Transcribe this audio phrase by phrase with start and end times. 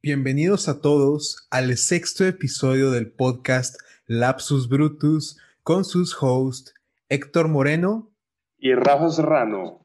[0.00, 6.72] Bienvenidos a todos al sexto episodio del podcast Lapsus Brutus con sus hosts
[7.08, 8.08] Héctor Moreno
[8.58, 9.84] y Rafa Serrano.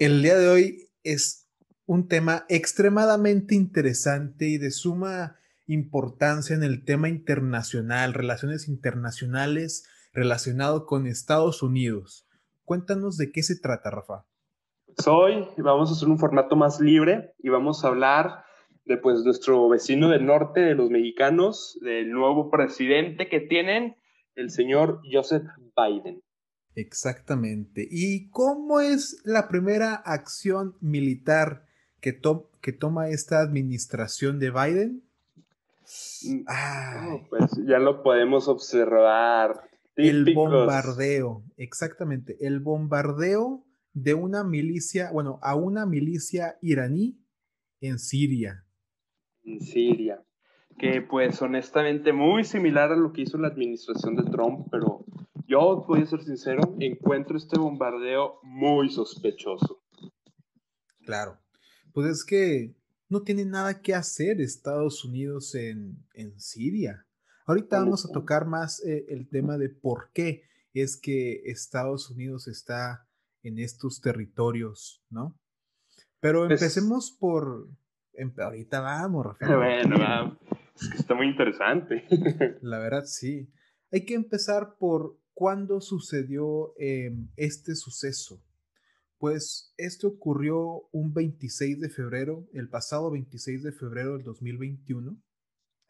[0.00, 1.48] El día de hoy es
[1.86, 5.36] un tema extremadamente interesante y de suma
[5.68, 12.26] importancia en el tema internacional, relaciones internacionales relacionado con Estados Unidos.
[12.64, 14.24] Cuéntanos de qué se trata, Rafa.
[15.06, 18.50] Hoy vamos a hacer un formato más libre y vamos a hablar
[18.84, 23.96] de pues nuestro vecino del norte, de los mexicanos, del nuevo presidente que tienen,
[24.34, 25.44] el señor Joseph
[25.76, 26.22] Biden.
[26.74, 27.86] Exactamente.
[27.90, 31.66] ¿Y cómo es la primera acción militar
[32.00, 32.20] que,
[32.60, 35.02] que toma esta administración de Biden?
[36.24, 39.68] Mm, pues ya lo podemos observar.
[39.94, 47.18] El bombardeo, exactamente, el bombardeo de una milicia, bueno, a una milicia iraní
[47.82, 48.61] en Siria.
[49.44, 50.22] En Siria,
[50.78, 55.04] que pues honestamente muy similar a lo que hizo la administración de Trump, pero
[55.46, 59.82] yo voy a ser sincero, encuentro este bombardeo muy sospechoso.
[61.04, 61.38] Claro,
[61.92, 62.74] pues es que
[63.08, 67.06] no tiene nada que hacer Estados Unidos en, en Siria.
[67.44, 72.48] Ahorita vamos a tocar más eh, el tema de por qué es que Estados Unidos
[72.48, 73.06] está
[73.42, 75.38] en estos territorios, ¿no?
[76.20, 77.68] Pero pues empecemos por...
[78.14, 79.88] Em, ahorita vamos, Rafael.
[79.88, 80.38] Bueno,
[80.74, 82.04] Es que está muy interesante.
[82.62, 83.50] La verdad, sí.
[83.90, 88.42] Hay que empezar por cuándo sucedió em, este suceso.
[89.18, 95.16] Pues esto ocurrió un 26 de febrero, el pasado 26 de febrero del 2021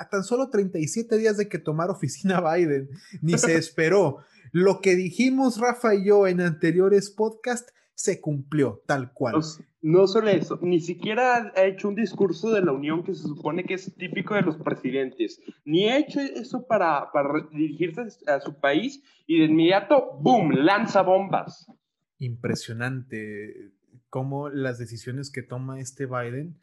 [0.02, 4.18] a tan solo 37 días de que tomara oficina Biden, ni se esperó.
[4.50, 9.36] Lo que dijimos Rafa y yo en anteriores podcasts se cumplió tal cual.
[9.80, 13.62] No, solo eso, ni siquiera ha hecho un discurso de la Unión que se supone
[13.62, 18.58] que es típico de los presidentes, ni ha hecho eso para, para dirigirse a su
[18.58, 21.70] país y de inmediato, ¡boom!, lanza bombas.
[22.18, 23.70] Impresionante
[24.10, 26.58] cómo las decisiones que toma este Biden,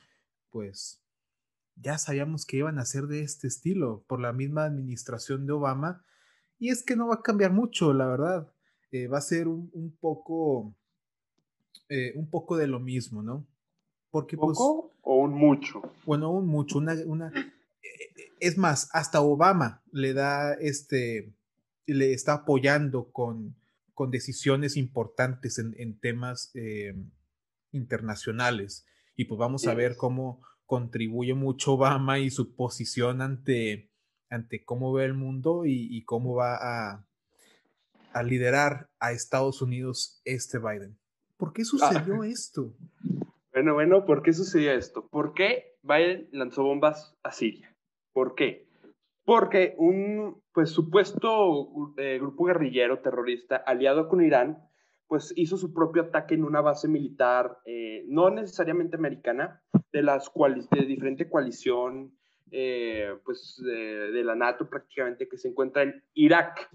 [0.50, 1.02] pues
[1.78, 6.04] ya sabíamos que iban a ser de este estilo por la misma administración de Obama.
[6.58, 8.52] Y es que no va a cambiar mucho, la verdad.
[8.92, 10.76] Eh, va a ser un, poco,
[11.90, 13.48] eh, un poco de lo mismo, ¿no?
[14.12, 15.82] Porque, pues ¿Poco o un mucho?
[16.06, 21.34] Bueno, un mucho, una, una eh, es más, hasta Obama le da este,
[21.86, 23.56] le está apoyando con,
[23.94, 26.54] con decisiones importantes en, temas
[27.72, 28.86] internacionales.
[29.16, 33.90] Y pues vamos a ver cómo, contribuye mucho Obama y su posición ante,
[34.30, 37.08] ante cómo ve el mundo y, cómo va a,
[38.14, 40.96] a, liderar a Estados Unidos este Biden.
[41.40, 42.28] ¿Por qué sucedió ah.
[42.28, 42.76] esto?
[43.54, 45.08] Bueno, bueno, ¿por qué sucedió esto?
[45.08, 47.74] ¿Por qué Biden lanzó bombas a Siria?
[48.12, 48.68] ¿Por qué?
[49.24, 54.70] Porque un pues, supuesto eh, grupo guerrillero terrorista aliado con Irán
[55.08, 60.32] pues hizo su propio ataque en una base militar, eh, no necesariamente americana, de, las
[60.70, 62.14] de diferente coalición,
[62.52, 66.70] eh, pues de, la NATO prácticamente, que se encuentra en Irak.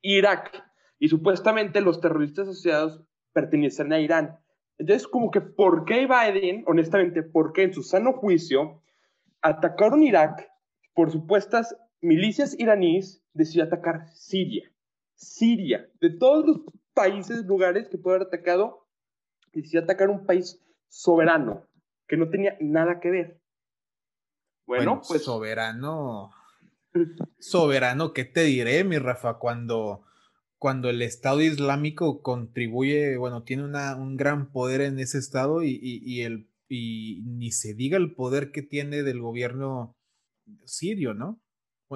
[0.00, 0.64] Irak.
[0.98, 3.04] Y supuestamente los terroristas asociados
[3.36, 4.38] pertenecen a Irán.
[4.78, 8.82] Entonces, como que, ¿por qué Biden, honestamente, por qué en su sano juicio
[9.42, 10.50] atacaron Irak
[10.94, 14.72] por supuestas milicias iraníes, decidió atacar Siria?
[15.14, 16.60] Siria, de todos los
[16.94, 18.86] países, lugares que puede haber atacado,
[19.52, 20.58] decidió atacar un país
[20.88, 21.66] soberano,
[22.08, 23.40] que no tenía nada que ver.
[24.66, 25.24] Bueno, pues.
[25.24, 26.30] Soberano.
[27.38, 29.34] soberano, ¿qué te diré, mi Rafa?
[29.34, 30.06] Cuando,
[30.58, 36.48] cuando el Estado Islámico contribuye, bueno, tiene un gran poder en ese Estado y, el,
[36.68, 39.96] y ni se diga el poder que tiene del gobierno
[40.64, 41.40] sirio, ¿no?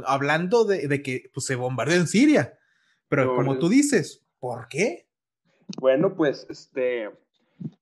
[0.06, 2.58] hablando de, que pues, se bombardeó en Siria,
[3.08, 5.08] pero como tú dices, ¿por qué?
[5.80, 7.10] Bueno, pues, este,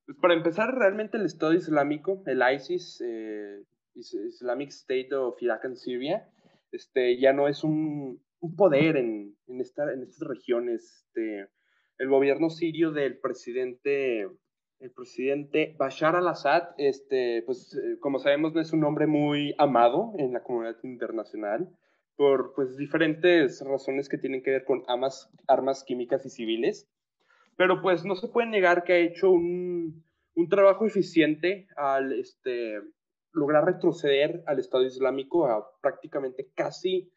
[0.05, 3.63] pues para empezar, realmente el Estado Islámico, el ISIS, eh,
[3.93, 6.27] Islamic State of Iraq and Syria,
[6.71, 11.05] este, ya no es un, un poder en, en, esta, en estas regiones.
[11.05, 11.47] Este,
[11.97, 14.21] el gobierno sirio del presidente,
[14.79, 20.13] el presidente Bashar al-Assad, este, pues, eh, como sabemos, no es un hombre muy amado
[20.17, 21.69] en la comunidad internacional
[22.15, 26.89] por pues, diferentes razones que tienen que ver con armas, armas químicas y civiles
[27.59, 32.79] pero pues no se puede negar que ha hecho un, un trabajo eficiente al este,
[33.33, 37.11] lograr retroceder al Estado Islámico a prácticamente casi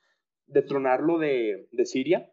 [0.53, 2.33] detronarlo de, de Siria.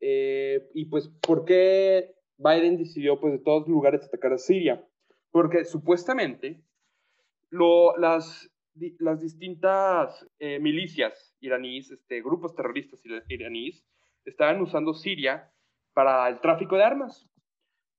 [0.00, 4.84] Eh, y pues, ¿por qué Biden decidió pues de todos lugares atacar a Siria?
[5.30, 6.62] Porque supuestamente
[7.50, 8.50] lo, las,
[8.98, 13.84] las distintas eh, milicias iraníes, este, grupos terroristas iraníes,
[14.24, 15.52] estaban usando Siria
[15.94, 17.28] para el tráfico de armas.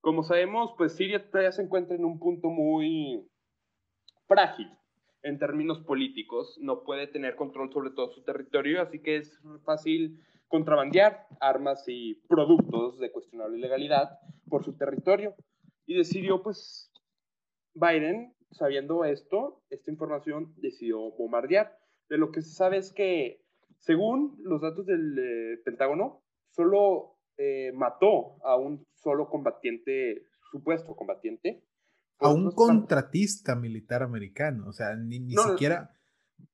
[0.02, 3.26] Como sabemos, pues Siria todavía se encuentra en un punto muy
[4.28, 4.68] frágil
[5.24, 10.20] en términos políticos, no puede tener control sobre todo su territorio, así que es fácil
[10.50, 15.34] contrabandear armas y productos de cuestionable legalidad por su territorio.
[15.86, 16.92] Y decidió, pues,
[17.74, 21.76] Biden, sabiendo esto, esta información, decidió bombardear.
[22.10, 23.42] De lo que se sabe es que,
[23.80, 26.22] según los datos del eh, Pentágono,
[26.52, 31.64] solo eh, mató a un solo combatiente, supuesto combatiente,
[32.24, 35.92] a un contratista militar americano, o sea, ni, siquiera...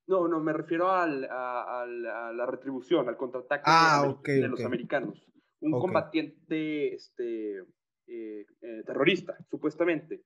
[0.07, 5.23] No, no, me refiero al, a, la retribución, al contraataque ah, de, los americanos.
[5.61, 7.59] Un combatiente este,
[8.07, 10.23] eh, eh, terrorista, supuestamente.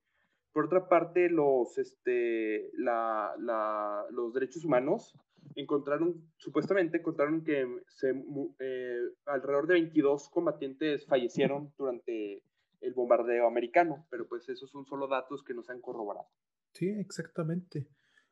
[0.53, 5.13] Por otra parte, los, este, la, la, los derechos humanos
[5.55, 8.11] encontraron, supuestamente encontraron que se,
[8.59, 12.43] eh, alrededor de 22 combatientes fallecieron durante
[12.83, 16.27] el bombardeo americano, pero pues esos son solo datos que nos han corroborado.
[16.73, 17.87] Sí, exactamente.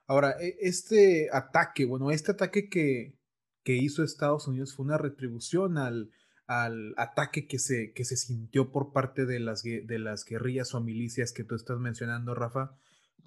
[0.07, 3.15] Ahora, e, este ataque, bueno, este ataque que,
[3.63, 6.11] que hizo Estados Unidos fue una retribución al,
[6.47, 10.81] al ataque que se, que se sintió por parte de las, de las guerrillas o
[10.81, 12.75] milicias que tú estás mencionando, Rafa.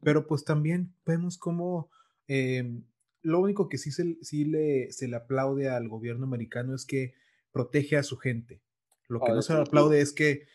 [0.02, 1.90] Pero pues también vemos cómo
[2.26, 2.84] em,
[3.22, 7.14] lo único que sí, se, sí le, se le aplaude al gobierno americano es que
[7.50, 8.60] protege a su gente.
[9.08, 10.46] Lo que ah, no se le aplaude es que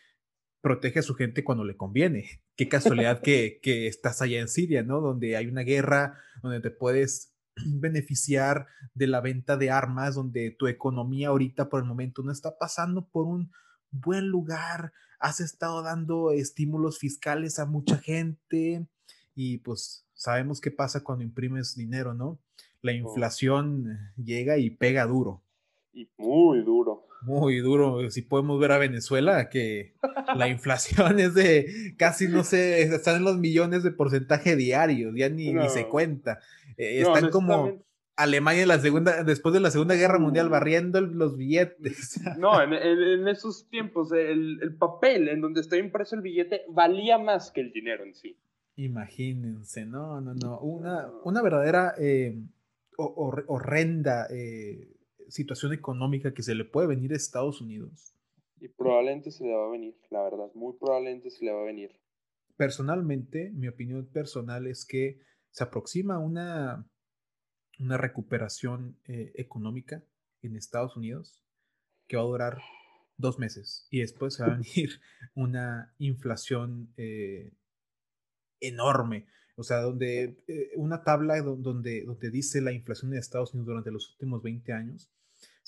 [0.60, 2.42] protege a su gente cuando le conviene.
[2.56, 5.00] Qué casualidad que, que, estás allá en Siria, ¿no?
[5.00, 7.34] Donde hay una guerra, donde te puedes
[7.66, 12.58] beneficiar de la venta de armas, donde tu economía ahorita por el momento no está
[12.58, 13.52] pasando por un
[13.90, 18.86] buen lugar, has estado dando estímulos fiscales a mucha gente
[19.34, 22.38] y pues sabemos qué pasa cuando imprimes dinero, ¿no?
[22.82, 25.42] La inflación llega y pega duro.
[25.92, 28.10] Y muy duro muy duro.
[28.10, 29.94] Si podemos ver a Venezuela, que
[30.36, 35.28] la inflación es de casi, no sé, están en los millones de porcentaje diario, ya
[35.28, 36.40] ni, ni se cuenta.
[36.76, 37.84] Eh, están como
[38.16, 40.50] Alemania en la segunda, después de la Segunda Guerra Mundial mm.
[40.50, 42.20] barriendo los billetes.
[42.38, 47.60] No, en, esos tiempos el, papel en donde está impreso el billete valía más que
[47.60, 48.36] el dinero en sí.
[48.76, 50.58] Imagínense, no, no, no.
[50.60, 52.38] Una, una verdadera eh,
[52.96, 54.88] horrenda eh,
[55.30, 58.14] situación económica que se le puede venir a Estados Unidos.
[58.60, 61.64] Y probablemente se le va a venir, la verdad, muy probablemente se le va a
[61.64, 61.98] venir.
[62.56, 65.18] Personalmente, mi opinión personal es que
[65.50, 66.86] se aproxima una,
[67.78, 70.02] una recuperación eh, económica
[70.42, 71.42] en Estados Unidos
[72.06, 72.62] que va a durar
[73.16, 75.00] dos meses y después se va a venir
[75.34, 77.52] una inflación eh,
[78.60, 79.26] enorme.
[79.56, 83.90] O sea, donde eh, una tabla donde, donde dice la inflación en Estados Unidos durante
[83.90, 85.10] los últimos 20 años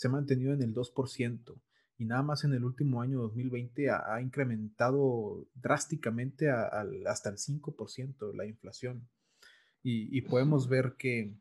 [0.02, 1.54] se ha mantenido en el 2%
[1.96, 8.44] y nada más en el último año 2020 ha, incrementado drásticamente hasta el 5% la
[8.44, 9.08] inflación.
[9.84, 11.36] Y, podemos ver que,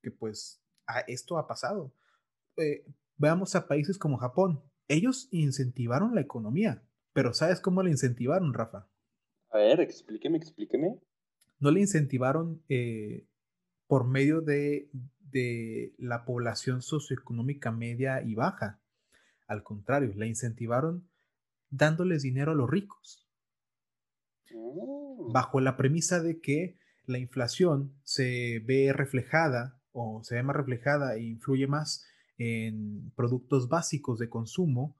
[0.00, 0.62] que pues
[1.06, 1.92] esto ha pasado.
[2.56, 2.86] Eh,
[3.18, 4.62] veamos a países como Japón.
[4.88, 6.82] Ellos incentivaron la economía,
[7.12, 8.88] pero ¿sabes cómo la incentivaron, Rafa?
[9.50, 10.98] A ver, explíqueme, explíqueme.
[11.58, 13.26] No le incentivaron eh,
[13.86, 14.88] por medio de
[15.30, 18.80] de la población socioeconómica media y baja.
[19.46, 21.08] Al contrario, la incentivaron
[21.70, 23.28] dándoles dinero a los ricos.
[24.54, 25.30] Oh.
[25.32, 31.16] Bajo la premisa de que la inflación se ve reflejada o se ve más reflejada
[31.16, 32.06] e influye más
[32.38, 34.96] en productos básicos de consumo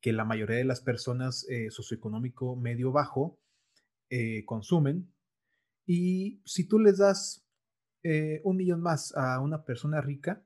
[0.00, 3.38] que la mayoría de las personas eh, socioeconómico medio bajo
[4.08, 5.12] eh, consumen.
[5.86, 7.46] Y si tú les das
[8.02, 10.42] eh, un millón más a una persona rica,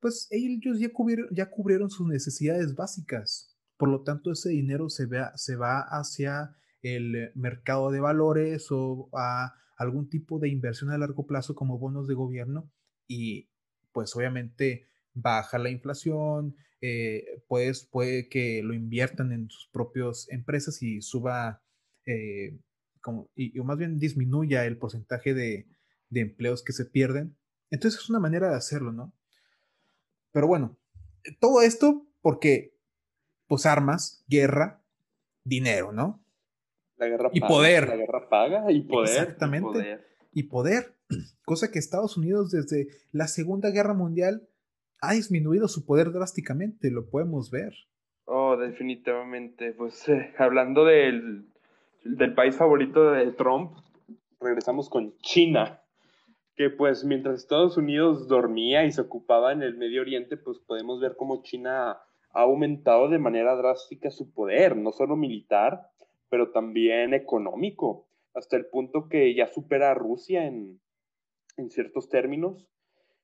[0.00, 3.56] pues ellos ya cubrieron, sus necesidades básicas.
[3.76, 9.54] Por lo tanto, ese dinero se, se va hacia el mercado de valores o a
[9.76, 12.70] algún tipo de inversión a largo plazo como bonos de gobierno
[13.06, 13.48] y
[13.92, 20.82] pues obviamente baja la inflación, eh, pues puede que lo inviertan en sus propias empresas
[20.82, 21.62] y suba,
[22.06, 22.58] eh,
[23.00, 25.66] como, y, o más bien disminuya el porcentaje de,
[26.10, 27.36] de empleos que se pierden.
[27.70, 29.12] Entonces es una manera de hacerlo, ¿no?
[30.32, 30.76] Pero bueno,
[31.40, 32.74] todo esto porque,
[33.46, 34.82] pues armas, guerra,
[35.44, 36.22] dinero, ¿no?
[36.96, 37.88] La guerra y poder.
[37.88, 39.22] La guerra paga y poder.
[39.22, 40.00] Exactamente.
[40.32, 40.94] Y poder.
[41.44, 44.48] Cosa que Estados Unidos desde la Segunda Guerra Mundial
[45.00, 47.72] ha disminuido su poder drásticamente, lo podemos ver.
[48.24, 49.72] Oh, definitivamente.
[49.72, 51.46] Pues eh, hablando del,
[52.04, 53.78] del país favorito de Trump,
[54.40, 55.82] regresamos con China
[56.58, 61.00] que pues mientras Estados Unidos dormía y se ocupaba en el Medio Oriente, pues podemos
[61.00, 62.00] ver cómo China
[62.32, 65.92] ha aumentado de manera drástica su poder, no solo militar,
[66.28, 70.80] pero también económico, hasta el punto que ya supera a Rusia en,
[71.58, 72.68] en ciertos términos,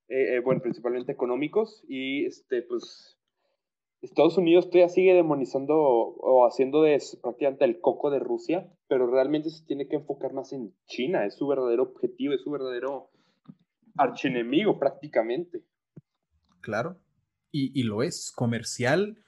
[0.07, 3.19] eh, eh, bueno, principalmente económicos, y este, pues
[4.01, 9.51] Estados Unidos todavía sigue demonizando o haciendo de prácticamente el coco de Rusia, pero realmente
[9.51, 13.11] se tiene que enfocar más en China, es su verdadero objetivo, es su verdadero
[13.97, 15.65] archienemigo prácticamente.
[16.61, 16.99] Claro,
[17.51, 19.23] y, lo es, comercial,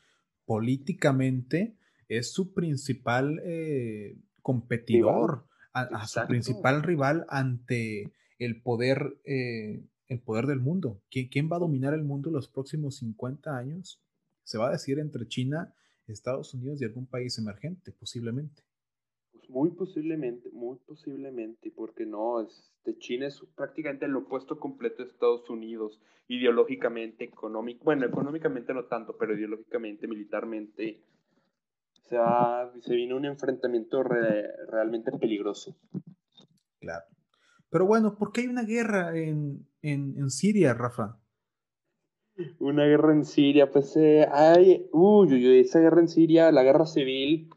[0.46, 1.76] políticamente,
[2.08, 10.46] es su principal eh, competidor, a, su principal rival ante el poder, eh, el poder
[10.46, 11.02] del mundo.
[11.10, 14.02] ¿Quién, ¿Quién va a dominar el mundo los próximos 50 años?
[14.42, 15.72] Se va a decir entre China,
[16.08, 18.65] Estados Unidos y algún país emergente, posiblemente.
[19.46, 25.10] Pues muy posiblemente, muy posiblemente, porque no, este, China es prácticamente el opuesto completo de
[25.10, 31.00] Estados Unidos, ideológicamente, económico, bueno, económicamente no tanto, pero ideológicamente, militarmente,
[32.02, 35.76] se, va, se viene un enfrentamiento realmente peligroso.
[36.80, 37.04] Claro.
[37.70, 41.20] Pero bueno, ¿por qué hay una guerra en, en, en Siria, Rafa?
[42.58, 46.86] Una guerra en Siria, pues eh, hay, uy, uy, esa guerra en Siria, la guerra
[46.86, 47.50] civil,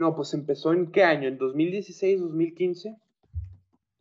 [0.00, 2.96] no, pues empezó en qué año, en 2016, 2015.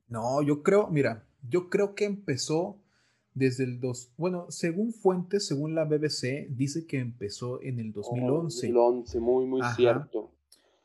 [0.08, 2.80] No, yo creo, mira, yo creo que empezó
[3.34, 8.68] desde el 2, bueno, según fuentes, según la BBC, dice que empezó en el 2011.
[8.68, 10.32] 2011, muy, muy cierto.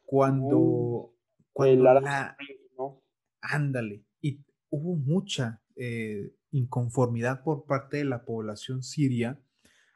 [0.05, 1.13] Cuando,
[1.53, 2.37] cuando la,
[2.77, 3.01] ¿no?
[3.41, 4.41] ándale, y
[4.71, 9.41] hubo mucha eh, inconformidad por parte de la población siria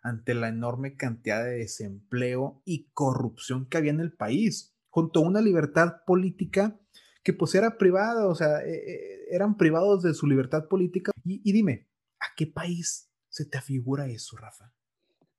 [0.01, 5.27] ante la enorme cantidad de desempleo y corrupción que había en el país, junto a
[5.27, 6.79] una libertad política
[7.23, 11.13] que pues era privada, o sea, eh, eh, eran privados de su libertad política.
[11.25, 11.89] Y, dime,
[12.21, 14.73] ¿a qué país se te afigura eso, Rafa?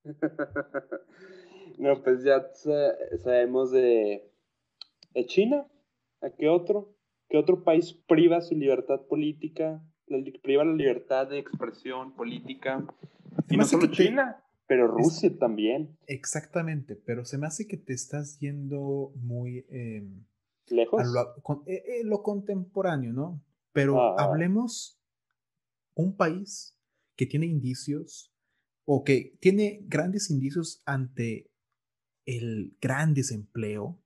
[1.78, 2.46] no, pues ya
[3.24, 4.32] sabemos de,
[5.14, 5.66] de China.
[6.22, 6.96] ¿A qué otro?
[7.30, 9.82] ¿Qué otro país priva su libertad política
[10.42, 12.84] priva la libertad de expresión política.
[13.50, 15.98] Y no solo China, pero Rusia también.
[16.06, 19.66] Exactamente, pero se me hace que te estás yendo muy...
[19.70, 20.28] Em,
[20.68, 21.02] ¿Lejos?
[21.08, 23.44] lo, eh, eh, lo, contemporáneo, ¿no?
[23.72, 24.16] Pero ah.
[24.20, 25.02] hablemos
[25.96, 26.78] un país
[27.18, 28.32] que tiene indicios
[28.86, 31.50] o que tiene grandes indicios ante
[32.28, 34.00] el gran desempleo,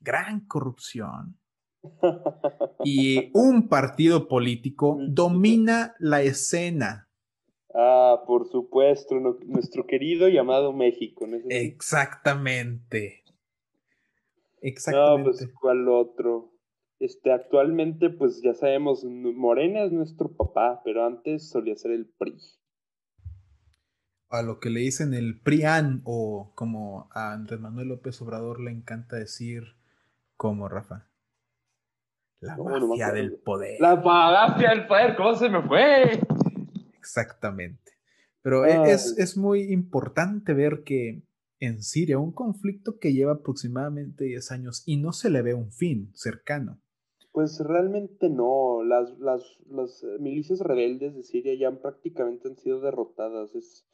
[0.00, 1.38] gran corrupción,
[2.84, 7.08] y un partido político domina la escena.
[7.74, 9.14] Ah, por supuesto,
[9.46, 11.26] nuestro querido llamado México.
[11.48, 13.22] Exactamente.
[14.60, 15.18] Exactamente.
[15.18, 16.52] No, pues, ¿cuál otro?
[16.98, 22.36] Este, actualmente, pues ya sabemos, Morena es nuestro papá, pero antes solía ser el PRI.
[24.28, 28.70] A lo que le dicen el PRIAN, o como a Andrés Manuel López Obrador le
[28.70, 29.62] encanta decir,
[30.36, 31.08] como Rafa.
[32.40, 33.80] La mafia del poder.
[33.80, 36.20] La mafia del poder, ¿cómo se me fue?
[37.00, 37.92] Exactamente.
[38.42, 41.22] Pero e, es, es, muy importante ver que
[41.58, 45.72] en Siria, un conflicto que lleva aproximadamente 10 años y no se le ve un
[45.72, 46.80] fin cercano.
[47.32, 48.82] Pues realmente no.
[48.82, 53.54] Las, las, las milicias rebeldes de Siria ya prácticamente han sido derrotadas.
[53.54, 53.86] Es,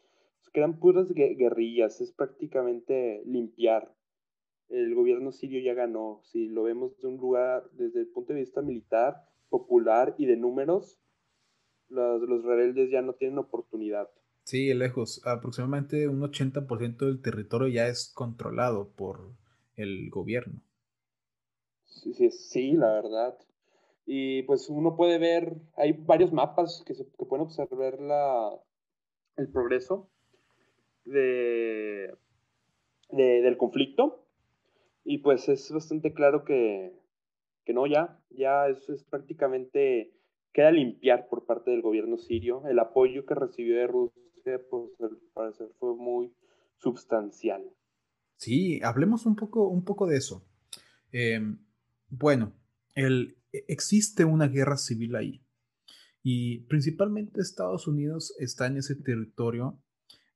[0.53, 2.01] quedan puras guerrillas.
[2.01, 3.97] Es prácticamente limpiar
[4.69, 6.21] el gobierno sirio ya ganó.
[6.25, 10.37] Si lo vemos de un lugar, desde el punto de vista militar, popular y de
[10.37, 10.99] números,
[11.89, 14.09] los, los rebeldes ya no tienen oportunidad.
[14.45, 15.21] Sí, lejos.
[15.27, 19.33] Aproximadamente un 80% del territorio ya es controlado por
[19.77, 20.61] el gobierno.
[21.85, 23.37] Sí, sí, sí, la verdad.
[24.07, 28.53] Y pues uno puede ver, hay varios mapas que, se, que pueden observar la,
[29.37, 30.09] el progreso
[31.05, 32.15] de,
[33.11, 34.27] de, del conflicto
[35.05, 36.93] y pues es bastante claro que,
[37.65, 40.13] que no, ya, ya eso es prácticamente,
[40.57, 42.67] queda limpiar por parte del gobierno sirio.
[42.67, 46.33] El apoyo que recibió de Rusia, pues al parecer fue muy
[46.79, 47.63] substancial.
[48.39, 50.49] Sí, hablemos un poco, un poco de eso.
[51.13, 51.59] Em,
[52.09, 52.55] bueno,
[52.95, 55.43] el, e, existe una guerra civil ahí.
[56.23, 59.79] Y principalmente Estados Unidos está en ese territorio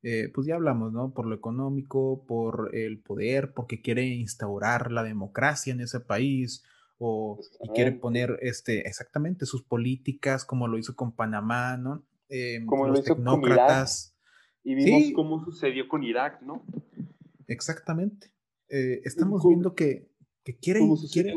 [0.02, 1.12] eh, pues ya hablamos, ¿no?
[1.12, 6.64] Por lo económico, por el poder, porque quiere instaurar la democracia en ese país
[7.02, 12.04] o y quiere poner este, exactamente sus políticas como lo hizo con Panamá, ¿no?
[12.28, 14.14] Eh, como los lo hizo tecnócratas.
[14.62, 16.62] Y vimos cómo sucedió con Irak, ¿no?
[17.47, 18.30] Exactamente.
[18.69, 20.11] Eh, estamos viendo que,
[20.45, 20.80] que quiere...
[21.11, 21.35] Quiere...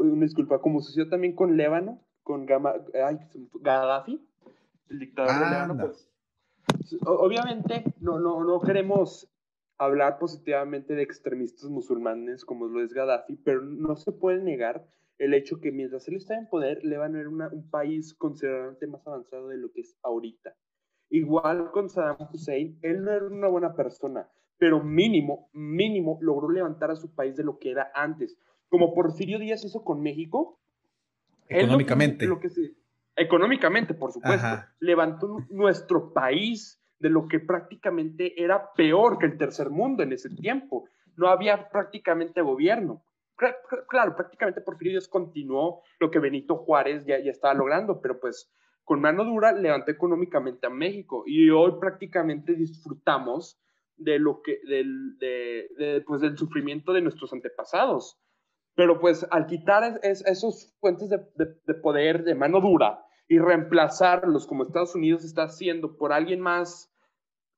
[0.00, 4.20] una disculpa, como sucedió también con Líbano, con Gaddafi,
[4.90, 6.10] el dictador pues,
[7.06, 9.30] obviamente no, no, no queremos
[9.78, 14.86] hablar positivamente de extremistas musulmanes como lo es Gaddafi, pero no se puede negar
[15.18, 18.86] el hecho que mientras él está en poder, le van a ver un país considerablemente
[18.86, 20.54] más avanzado de lo que es ahorita.
[21.10, 24.28] Igual con Saddam Hussein, él no era una buena persona,
[24.58, 28.36] pero mínimo, mínimo logró levantar a su país de lo que era antes.
[28.68, 30.58] Como Porfirio Díaz hizo con México.
[31.48, 32.26] Económicamente.
[32.26, 32.48] Lo que,
[33.14, 34.46] económicamente, por supuesto.
[34.80, 40.30] Levantó nuestro país de lo que prácticamente era peor que el tercer mundo en ese
[40.30, 40.88] tiempo.
[41.18, 43.04] No había prácticamente gobierno.
[43.90, 48.50] Claro, prácticamente Porfirio Díaz continuó lo que Benito Juárez ya, ya estaba logrando, pero pues
[48.84, 53.60] con mano dura levantó económicamente a México y hoy prácticamente disfrutamos
[53.98, 58.18] de lo que, del, de, pues del sufrimiento de nuestros antepasados.
[58.76, 64.64] Pero pues al quitar es, esos fuentes de, poder de mano dura y reemplazarlos como
[64.64, 66.93] Estados Unidos está haciendo por alguien más,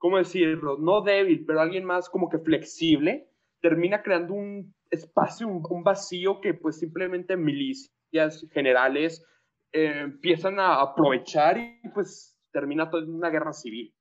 [0.06, 0.78] ¿cómo decirlo?
[0.78, 3.28] No débil, pero alguien más como que flexible,
[3.60, 9.26] termina creando un espacio, un, un vacío que pues simplemente milicias generales
[9.72, 13.92] eh, empiezan a aprovechar y pues termina toda una guerra civil.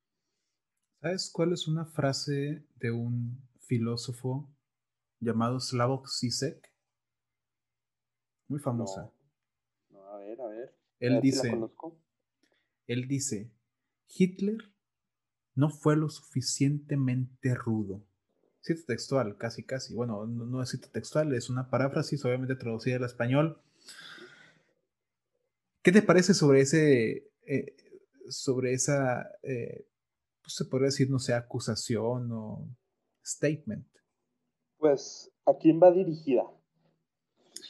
[1.02, 4.48] ¿Sabes cuál es una frase de un filósofo
[5.20, 6.72] llamado Slavoj Zizek?
[8.48, 9.12] Muy famosa.
[9.90, 10.08] No.
[10.08, 10.78] a ver, a ver.
[11.00, 11.52] Él dice,
[12.86, 13.52] él dice,
[14.08, 14.75] Hitler
[15.56, 18.04] no fue lo suficientemente rudo.
[18.62, 19.94] Cita textual, casi, casi.
[19.94, 23.62] Bueno, no, es cita textual, es una paráfrasis, obviamente traducida al español.
[25.82, 27.76] ¿Qué te parece sobre ese, eh,
[28.28, 29.88] sobre esa eh,
[30.46, 32.70] pues, se podría decir, no sé, acusación o
[33.26, 33.88] statement.
[34.78, 36.44] Pues, ¿a quién va dirigida?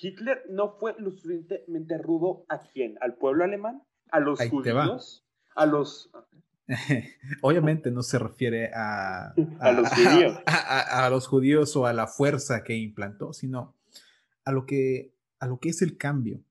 [0.01, 2.98] Hitler no fue lo suficientemente rudo a quién?
[3.00, 3.82] ¿Al pueblo alemán?
[4.12, 5.25] ¿A los judíos?
[5.56, 6.12] ¿A los...?
[7.42, 10.40] Obviamente no se refiere a, a, los judíos.
[10.46, 13.75] A, los judíos o a la fuerza que implantó, sino
[14.44, 16.44] a lo que, a lo que es el cambio.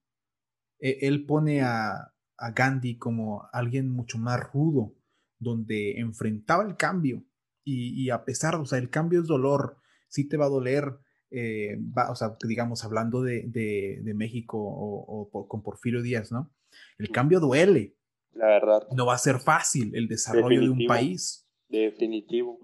[0.78, 4.94] E, él pone a, a Gandhi como alguien mucho más rudo,
[5.38, 7.24] donde enfrentaba el cambio
[7.64, 10.98] y, a pesar, o sea, el cambio es dolor, sí te va a doler,
[11.30, 16.52] eh, o sea, digamos, hablando de, México o, con Porfirio Díaz, ¿no?
[16.98, 17.96] El cambio duele.
[18.34, 18.86] La verdad.
[18.92, 21.46] No va a ser fácil el desarrollo de un país.
[21.68, 22.58] Definitivo.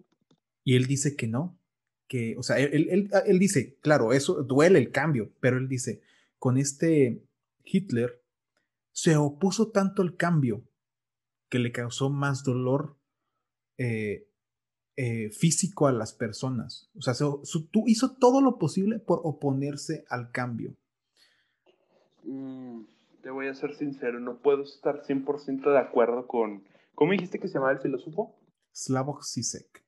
[0.65, 1.59] Y él dice que no,
[2.09, 6.03] que, o sea, él, él dice, claro, eso duele el cambio, pero él dice,
[6.39, 7.23] con este
[7.65, 8.21] Hitler
[8.93, 10.65] se opuso tanto al cambio
[11.49, 12.97] que le causó más dolor
[13.79, 14.29] eh,
[14.97, 16.91] eh, físico a las personas.
[16.97, 17.15] O sea,
[17.71, 20.75] tú hizo todo lo posible por oponerse al cambio.
[22.25, 22.83] Mm,
[23.23, 26.65] te voy a ser sincero, no puedo estar 100% de acuerdo con...
[26.95, 28.37] ¿Cómo dijiste que se llamaba el filósofo?
[28.73, 29.85] Slavoj Zizek.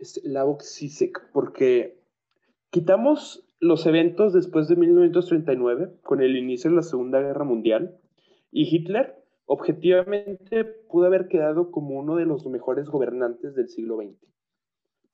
[0.00, 2.02] Slavoj Zizek, porque
[2.70, 7.98] quitamos los eventos después de 1939, con el inicio de la Segunda Guerra Mundial,
[8.50, 9.14] y Hitler
[9.46, 14.16] objetivamente pudo haber quedado como uno de los mejores gobernantes del siglo XX.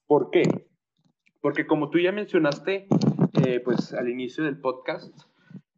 [0.07, 0.43] ¿Por qué?
[1.41, 2.87] Porque como tú ya mencionaste,
[3.45, 5.17] eh, pues al inicio del podcast,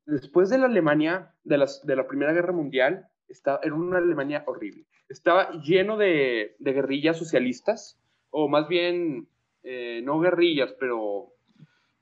[0.06, 4.86] después de la Alemania, de, la Primera Guerra Mundial, estaba, era una Alemania horrible.
[5.08, 7.98] Estaba lleno de, guerrillas socialistas,
[8.30, 9.28] o más bien,
[9.62, 11.34] eh, no guerrillas, pero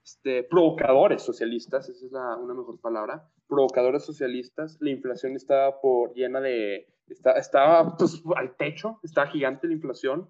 [0.03, 6.41] este, provocadores socialistas, esa es una mejor palabra, provocadores socialistas, la inflación estaba por llena
[6.41, 6.89] de,
[7.37, 10.29] estaba pues, al techo, estaba gigante la inflación.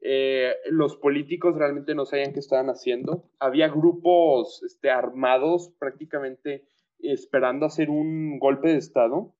[0.00, 3.30] Eh, los políticos realmente no sabían qué estaban haciendo.
[3.38, 6.66] Había grupos este, armados prácticamente
[7.12, 9.34] esperando hacer un golpe de Estado.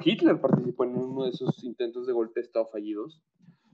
[0.00, 3.22] Hitler participó en uno de esos intentos de golpe de Estado fallidos.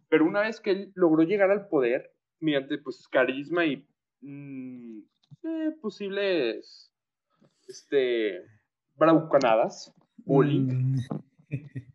[0.08, 3.86] Pero una vez que él logró llegar al poder, mediante pues, carisma y
[4.22, 5.00] mm,
[5.44, 6.92] eh, posibles
[7.68, 8.42] este,
[8.96, 10.96] bravuconadas, bullying.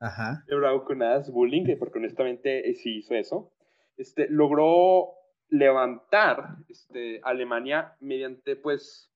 [0.00, 0.44] Ajá.
[0.46, 3.52] De bravuconadas, bullying, porque honestamente eh, sí hizo eso.
[3.96, 5.12] Este, logró
[5.50, 9.09] levantar este, Alemania mediante, pues,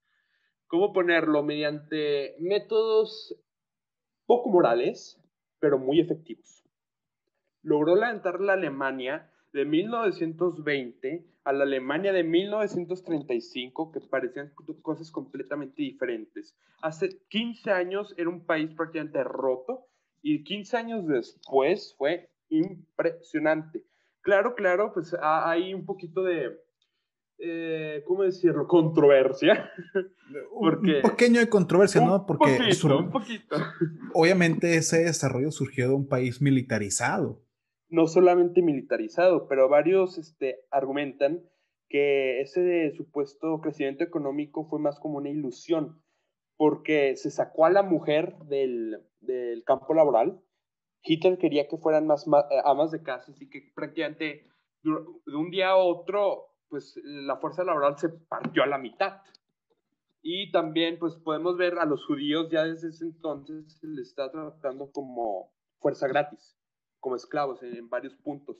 [0.66, 1.42] ¿cómo ponerlo?
[1.42, 3.36] Mediante métodos
[4.26, 5.20] poco morales,
[5.60, 6.64] pero muy efectivos.
[7.62, 15.82] Logró levantar la Alemania de 1920 a la Alemania de 1935, que parecían cosas completamente
[15.82, 16.56] diferentes.
[16.82, 19.86] Hace 15 años era un país prácticamente roto
[20.22, 23.84] y 15 años después fue impresionante.
[24.22, 26.58] Claro, claro, pues hay un poquito de,
[27.38, 28.66] eh, ¿cómo decirlo?
[28.66, 29.70] Controversia.
[30.58, 32.26] Porque, un pequeño de controversia, ¿no?
[32.26, 33.56] Porque un poquito.
[34.14, 37.42] obviamente ese desarrollo surgió de un país militarizado.
[37.88, 41.42] No solamente militarizado, pero varios este, argumentan
[41.88, 46.02] que ese supuesto crecimiento económico fue más como una ilusión,
[46.56, 50.40] porque se sacó a la mujer del, del campo laboral.
[51.02, 54.46] Hitler quería que fueran más, eh, amas de casa, así que prácticamente
[54.82, 59.20] de un día a otro pues la fuerza laboral se partió a la mitad.
[60.22, 64.30] Y también, pues podemos ver a los judíos ya desde ese entonces se les está
[64.30, 66.56] tratando como fuerza gratis,
[66.98, 68.56] como esclavos en, varios puntos.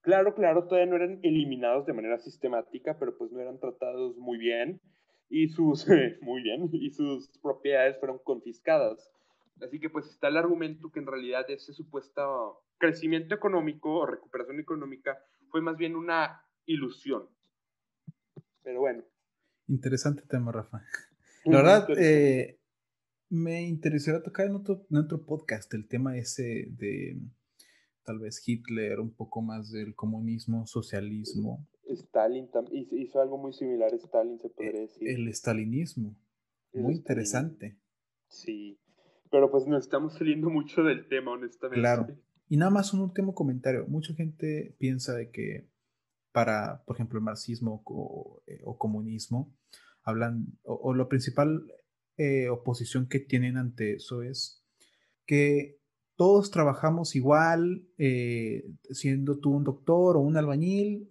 [0.00, 4.38] Claro, claro, todavía no eran eliminados de manera sistemática, pero pues no eran tratados muy
[4.38, 4.80] bien
[5.28, 5.86] y sus,
[6.22, 9.12] muy bien, y sus propiedades fueron confiscadas.
[9.60, 14.58] Así que pues está el argumento que en realidad ese supuesto crecimiento económico o recuperación
[14.58, 15.18] económica
[15.50, 17.28] fue más bien una ilusión.
[18.62, 19.02] Pero bueno.
[19.68, 20.82] Interesante tema, Rafa.
[21.44, 22.58] La verdad, eh,
[23.28, 27.18] me interesaría tocar en otro, en otro podcast el tema ese de
[28.04, 31.66] tal vez Hitler, un poco más del comunismo, socialismo.
[31.86, 35.08] Stalin hizo algo muy similar a Stalin, se podría e, decir.
[35.08, 36.16] El stalinismo.
[36.72, 37.76] muy interesante.
[38.28, 38.78] Sí,
[39.30, 41.80] pero pues nos estamos saliendo mucho del tema, honestamente.
[41.80, 42.06] Claro.
[42.48, 43.86] Y nada más un último comentario.
[43.88, 45.66] Mucha gente piensa de que
[46.34, 49.54] para, por ejemplo, el marxismo o, eh, comunismo,
[50.02, 51.64] hablan, o, la principal
[52.16, 54.60] eh, oposición que tienen ante eso es
[55.26, 55.78] que
[56.16, 61.06] todos trabajamos igual, eh, siendo tú un doctor o un albañil,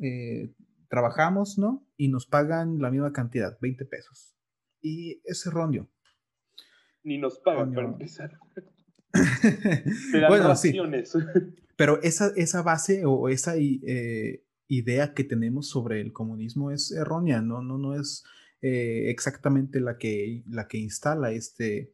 [0.89, 1.87] trabajamos, ¿no?
[1.95, 4.35] Y nos pagan la misma cantidad, 20 pesos.
[4.81, 5.89] Y es erróneo.
[7.03, 8.37] Ni nos pagan para empezar.
[10.27, 10.73] bueno, sí.
[11.77, 13.55] Pero esa, esa base o esa
[14.77, 18.23] idea que tenemos sobre el comunismo es errónea, no, no, no es
[18.61, 21.91] eh, exactamente la que, la que instala este,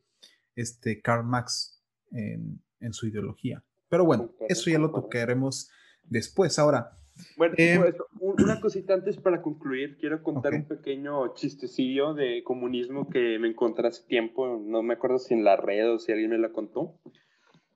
[0.56, 3.64] este Karl Marx en, su ideología.
[3.90, 5.72] Pero bueno, eso ya lo tocaremos
[6.04, 6.58] después.
[6.60, 6.92] Ahora.
[7.36, 13.38] Bueno, pues, una cosita antes para concluir, quiero contar un pequeño chistecillo de comunismo que
[13.40, 16.38] me encontré hace tiempo, no me acuerdo si en la red o si alguien me
[16.38, 16.98] la contó.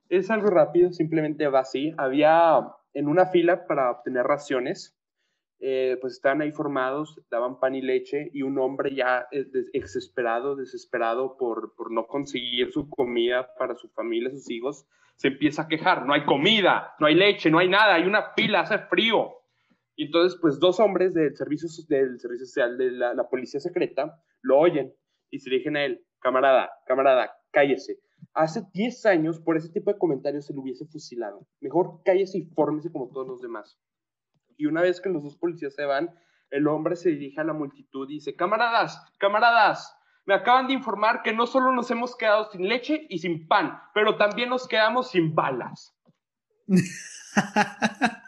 [0.08, 1.92] Es algo rápido, simplemente va así.
[1.98, 2.60] Había
[2.94, 4.93] en una fila para obtener raciones,
[5.66, 10.56] eh, pues estaban ahí formados, daban pan y leche y un hombre ya eh, desesperado,
[10.56, 15.68] desesperado por, por no conseguir su comida para su familia, sus hijos, se empieza a
[15.68, 19.32] quejar, no hay comida, no hay leche, no hay nada, hay una fila, hace frío.
[19.96, 24.20] Y entonces, pues dos hombres del servicio, del servicio social de la, la policía secreta
[24.42, 24.92] lo oyen
[25.30, 28.00] y se dirigen a él, camarada, camarada, cállese.
[28.34, 31.46] Hace 10 años, por ese tipo de comentarios, se lo hubiese fusilado.
[31.62, 33.78] Mejor cállese y fórmese como todos los demás.
[34.56, 36.10] Y una vez que los dos policías se van,
[36.50, 41.22] el hombre se dirige a la multitud y dice, camaradas, camaradas, me acaban de informar
[41.22, 45.10] que no solo nos hemos quedado sin leche y sin pan, pero también nos quedamos
[45.10, 45.94] sin balas.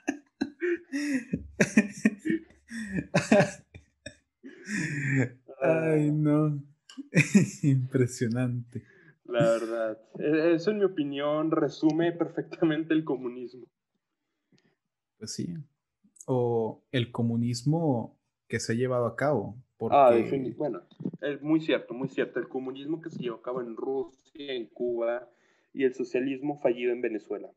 [5.63, 6.63] Ay, no.
[7.63, 8.85] Impresionante.
[9.25, 9.99] La verdad.
[10.19, 13.67] E-, eso, en mi opinión, resume perfectamente el comunismo.
[15.19, 15.55] Pues sí.
[16.27, 19.57] O el comunismo que se ha llevado a cabo.
[19.91, 20.15] Ah,
[20.57, 20.83] bueno,
[21.21, 22.39] es muy cierto, muy cierto.
[22.39, 25.29] El comunismo que se llevó a cabo en Rusia, en Cuba
[25.73, 27.51] y el socialismo fallido en Venezuela.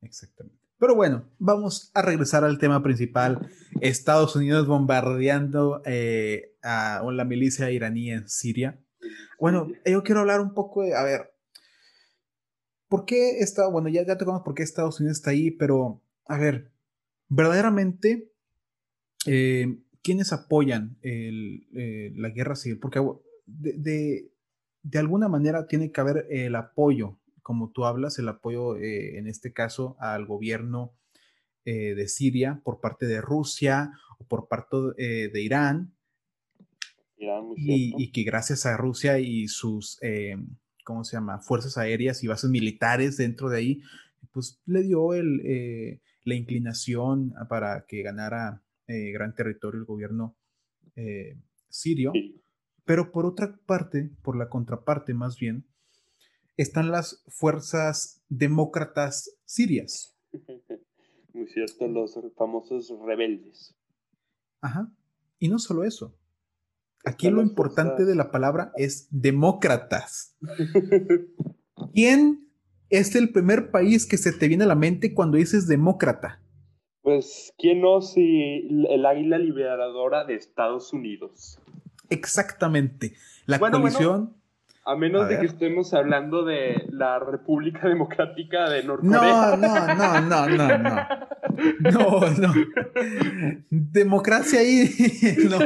[0.00, 0.58] Exactamente.
[0.78, 3.50] Pero bueno, vamos a regresar al tema principal.
[3.80, 8.80] Estados Unidos bombardeando eh, a la milicia iraní en Siria.
[9.40, 11.32] Bueno, yo quiero hablar un poco de, a ver,
[12.88, 16.38] ¿por qué está, bueno, ya, ya tocamos por qué Estados Unidos está ahí, pero, a
[16.38, 16.72] ver,
[17.28, 18.32] verdaderamente,
[19.26, 22.78] eh, ¿quiénes apoyan eh, la guerra civil?
[22.78, 23.00] Porque
[23.46, 24.30] de,
[24.82, 29.26] de, alguna manera tiene que haber el apoyo, como tú hablas, el apoyo, eh, en
[29.26, 30.94] este caso, al gobierno
[31.64, 35.98] de Siria por parte de Rusia o por parte de Irán,
[37.56, 40.36] y, que gracias a Rusia y sus, eh,
[40.84, 43.82] ¿cómo se llama?, fuerzas aéreas y bases militares dentro de ahí,
[44.32, 50.36] pues le dio el, eh, la inclinación para que ganara eh, gran territorio el gobierno
[51.68, 52.12] sirio.
[52.84, 55.64] Pero por otra parte, por la contraparte más bien,
[56.56, 60.16] están las fuerzas demócratas sirias.
[61.32, 63.76] Muy cierto, los famosos rebeldes.
[64.60, 64.92] Ajá.
[65.38, 66.18] Y no solo eso,
[67.04, 70.36] Aquí lo importante de la palabra es demócratas.
[71.94, 72.47] ¿Quién
[72.90, 76.40] es el primer país que se te viene a la mente cuando dices demócrata?
[77.02, 81.58] Pues, ¿quién no si el águila liberadora de Estados Unidos?
[82.10, 83.14] Exactamente.
[83.46, 84.34] La coalición.
[84.84, 89.56] a menos de que estemos hablando de la República Democrática de Norcorea.
[89.56, 91.28] No, no, no, no, no, no.
[91.80, 92.54] No, no.
[93.70, 94.90] Democracia ahí,
[95.50, 95.58] no.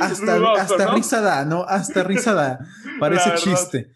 [0.00, 1.62] Hasta, hasta risa da, ¿no?
[1.62, 2.58] Hasta risa da.
[2.98, 3.94] Parece chiste.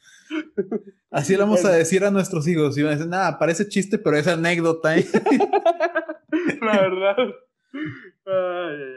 [1.11, 2.77] Así le vamos a decir a nuestros hijos.
[2.77, 4.97] Y van a decir, nada, parece chiste, pero es anécdota.
[4.97, 5.05] ¿eh?
[6.61, 7.17] La verdad.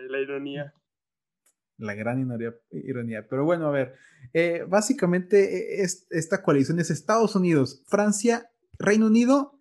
[0.10, 0.74] la ironía.
[1.78, 2.28] La gran
[2.72, 3.28] ironía.
[3.30, 3.94] Pero bueno, a ver.
[4.34, 9.58] Eh, básicamente, eh, esta coalición es Estados Unidos, Francia, Reino Unido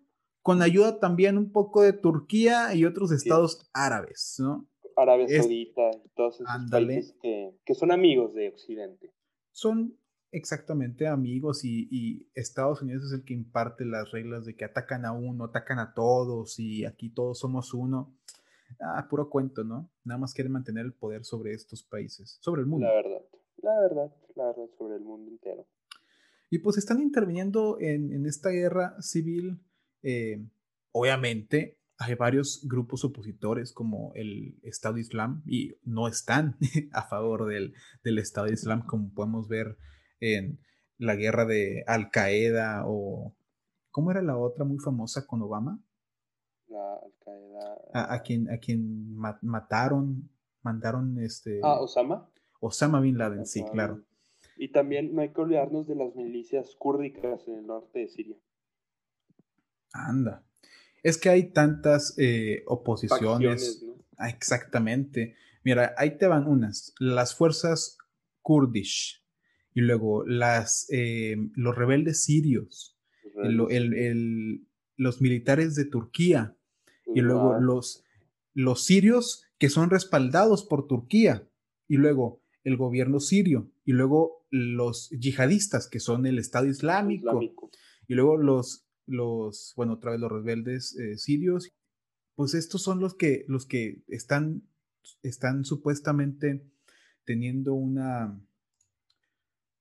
[0.47, 4.65] con ayuda también un poco de Turquía y otros estados árabes, ¿no?
[4.95, 9.11] Arabia Saudita, todos esos países que, son amigos de Occidente.
[9.51, 9.97] Son
[10.31, 15.11] exactamente amigos y, Estados Unidos es el que imparte las reglas de que atacan a
[15.11, 18.13] uno, atacan a todos y aquí todos somos uno.
[18.81, 19.89] Ah, puro cuento, ¿no?
[20.03, 22.85] Nada más quieren mantener el poder sobre estos países, sobre el mundo.
[22.85, 23.21] La verdad,
[23.61, 25.65] la verdad, la verdad, sobre el mundo entero.
[26.49, 29.61] Y pues están interviniendo en, en esta guerra civil
[30.03, 30.45] eh,
[30.91, 36.57] obviamente hay varios grupos opositores como el Estado Islam y no están
[36.93, 39.77] a favor del, Estado Islam como podemos ver
[40.19, 40.59] en
[40.97, 43.35] la guerra de Al Qaeda o
[43.91, 45.79] ¿cómo era la otra muy famosa con Obama?
[46.67, 47.77] La Al Qaeda.
[47.93, 50.29] A, quien, a quien mataron,
[50.61, 51.59] mandaron este.
[51.63, 52.29] Ah, Osama.
[52.59, 54.03] Osama Bin Laden, sí, claro.
[54.57, 58.37] Y también no hay que olvidarnos de las milicias kúrdicas en el norte de Siria.
[59.93, 60.43] Anda.
[61.03, 63.85] Es que hay tantas eh, oposiciones.
[64.17, 65.35] Ah, exactamente.
[65.63, 66.93] Mira, ahí te van unas.
[66.99, 67.97] Las fuerzas
[68.41, 69.23] kurdish
[69.77, 72.97] y luego las, eh, los rebeldes sirios,
[73.35, 76.57] los militares de Turquía
[77.13, 78.03] y luego los,
[78.55, 81.47] los sirios que son respaldados por Turquía
[81.87, 87.39] y luego el gobierno sirio y luego los yihadistas que son el Estado Islámico.
[88.07, 91.71] y luego los los, bueno, otra vez los rebeldes eh, sirios,
[92.33, 94.63] pues estos son los que, los que están,
[95.21, 96.65] están supuestamente
[97.25, 98.41] teniendo una,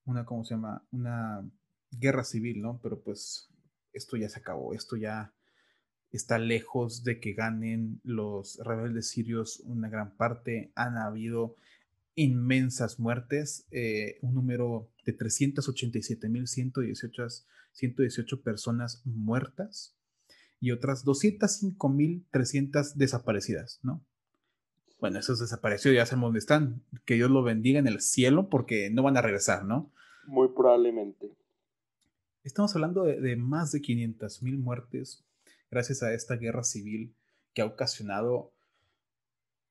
[0.07, 0.85] una, ¿cómo se llama?
[0.91, 1.49] Una
[1.91, 2.81] guerra civil, ¿no?
[2.83, 3.51] Pero pues
[3.93, 5.33] esto ya se acabó, esto ya
[6.11, 10.73] está lejos de que ganen los rebeldes sirios una gran parte.
[10.75, 11.57] Han habido
[12.15, 17.45] inmensas muertes, eh, un número de 387.118
[17.77, 19.95] 118 personas muertas
[20.61, 24.03] y otras 205.300 desaparecidas, ¿no?
[24.99, 26.83] Bueno, esos desaparecidos ya sabemos dónde están.
[27.05, 29.93] Que Dios lo bendiga en el cielo porque no van a regresar, ¿no?
[30.27, 31.31] Muy probablemente.
[32.43, 35.25] Estamos hablando de, más de 500.000 muertes
[35.71, 37.15] gracias a esta guerra civil
[37.53, 38.53] que ha ocasionado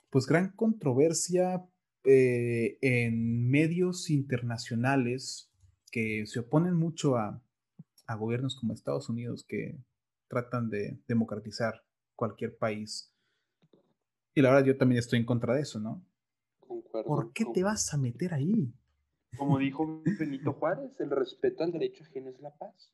[0.09, 1.65] pues gran controversia
[2.03, 5.49] eh, en medios internacionales
[5.91, 7.41] que se oponen mucho a,
[8.07, 9.77] a gobiernos como Estados Unidos que
[10.27, 11.83] tratan de democratizar
[12.15, 13.14] cualquier país.
[14.35, 16.05] Y la verdad yo también estoy en contra de eso, ¿no?
[17.05, 18.71] ¿Por qué te vas a meter ahí?
[19.37, 22.91] Como dijo Benito Juárez, el respeto al derecho ajeno es la paz.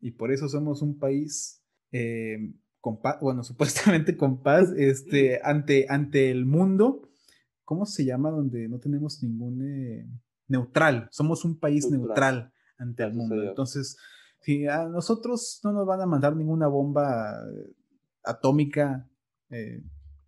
[0.00, 5.86] Y por eso somos un país eh, con paz, bueno, supuestamente con paz, este, ante,
[5.88, 7.08] ante el mundo.
[7.64, 8.30] ¿Cómo se llama?
[8.30, 10.06] Donde no tenemos ningún eh,
[10.48, 11.08] neutral.
[11.10, 13.42] Somos un país neutral, ante el mundo.
[13.42, 13.96] Entonces,
[14.40, 17.72] si a nosotros no nos van a mandar ninguna bomba eh,
[18.22, 19.08] atómica
[19.48, 19.82] eh,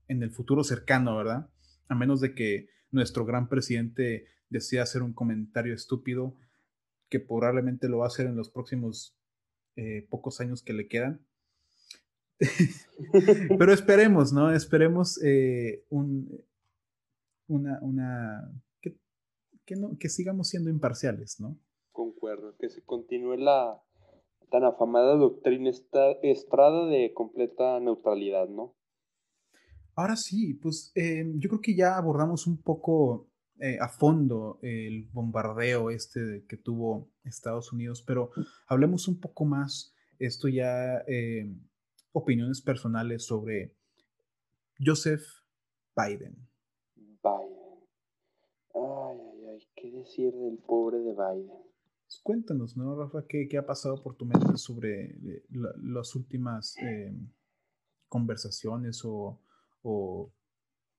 [0.08, 1.50] en el futuro cercano, ¿verdad?
[1.88, 6.36] A menos de que nuestro gran presidente decida hacer un comentario estúpido
[7.08, 9.16] que probablemente lo va a hacer en los próximos
[9.76, 11.26] eh, pocos años que le quedan.
[13.58, 14.52] Pero esperemos, ¿no?
[14.52, 15.18] Esperemos
[15.88, 16.44] un,
[17.48, 18.96] una, una que,
[19.98, 21.58] que sigamos siendo imparciales, ¿no?
[21.92, 23.82] Concuerdo, que se continúe la,
[24.50, 28.75] tan afamada doctrina estrada de completa neutralidad, ¿no?
[29.96, 35.08] Ahora sí, pues eh, yo creo que ya abordamos un poco eh, a fondo el
[35.10, 38.30] bombardeo este que tuvo Estados Unidos, pero
[38.66, 41.50] hablemos un poco más, esto ya, eh,
[42.12, 43.74] opiniones personales sobre
[44.78, 45.24] Joseph
[45.96, 46.46] Biden.
[46.94, 47.56] Biden.
[48.74, 51.48] Ay, ay, ay, ¿qué decir del pobre de Biden?
[52.04, 53.24] Pues, cuéntanos, ¿no, Rafa?
[53.26, 56.76] ¿Qué, ha pasado por tu mente sobre eh, las últimas
[58.08, 59.40] conversaciones o,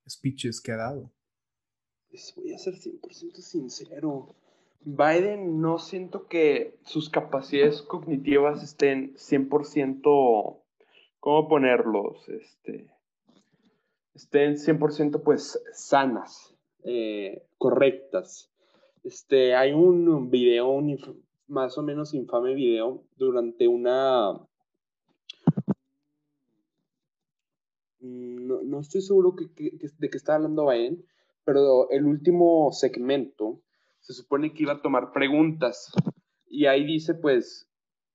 [0.08, 1.12] speeches que ha dado?
[2.36, 4.34] Voy a ser 100% sincero.
[4.80, 10.62] Biden no siento que sus capacidades cognitivas estén 100%,
[11.20, 12.28] ¿cómo ponerlos?
[12.28, 12.90] Este,
[14.14, 18.50] estén 100% pues sanas, eh, correctas.
[19.02, 20.96] Este, hay un video, un
[21.48, 24.38] más o menos infame video durante una...
[28.00, 31.04] No, no estoy seguro que, de qué está hablando Baen,
[31.44, 33.60] pero el último segmento
[34.00, 35.90] se supone que iba a tomar preguntas
[36.46, 37.68] y ahí dice pues,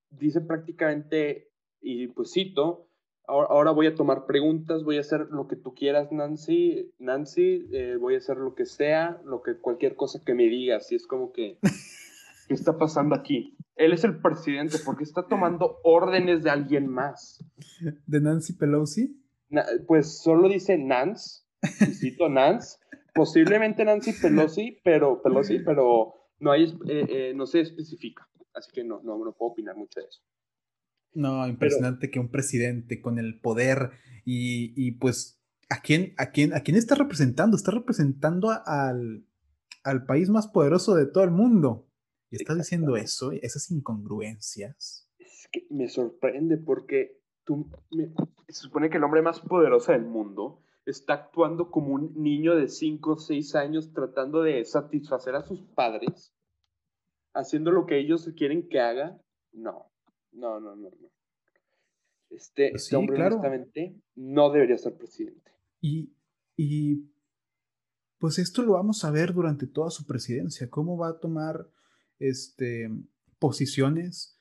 [0.09, 1.49] dice prácticamente,
[1.81, 2.87] y pues cito,
[3.27, 7.97] ahora, voy a tomar preguntas, voy a hacer lo que tú quieras, Nancy, Nancy, eh,
[7.99, 11.07] voy a hacer lo que sea, lo que cualquier cosa que me digas, y es
[11.07, 11.57] como que,
[12.47, 13.55] ¿qué está pasando aquí?
[13.75, 17.43] Él es el presidente, ¿por qué está tomando órdenes de alguien más?
[18.05, 19.22] ¿De Nancy Pelosi?
[19.87, 21.43] Pues solo dice Nance,
[21.99, 22.77] cito Nance,
[23.13, 28.83] posiblemente Nancy Pelosi, pero Pelosi, pero no hay, eh, eh, no se especifica, así que
[28.83, 30.21] no, no, no puedo opinar mucho de eso.
[31.15, 33.91] No, impresionante que un presidente con el poder
[34.25, 37.55] y, pues, ¿a quién, a, quién, ¿a quién está representando?
[37.55, 39.25] Está representando al,
[40.07, 41.87] país más poderoso de todo el mundo.
[42.31, 45.07] Y está diciendo eso, esas incongruencias.
[45.19, 47.69] Es que me sorprende porque tú,
[48.47, 52.67] se supone que el hombre más poderoso del mundo está actuando como un niño de
[52.67, 56.33] 5 o 6 años tratando de satisfacer a sus padres,
[57.33, 59.19] haciendo lo que ellos quieren que haga.
[59.51, 59.91] No,
[60.31, 61.09] no, no, no, no.
[62.29, 65.51] Este, pues este hombre, honestamente, no debería ser presidente.
[65.79, 66.11] Y,
[66.57, 67.11] y,
[68.17, 71.69] pues esto lo vamos a ver durante toda su presidencia, cómo va a tomar
[72.19, 72.89] este,
[73.37, 74.39] posiciones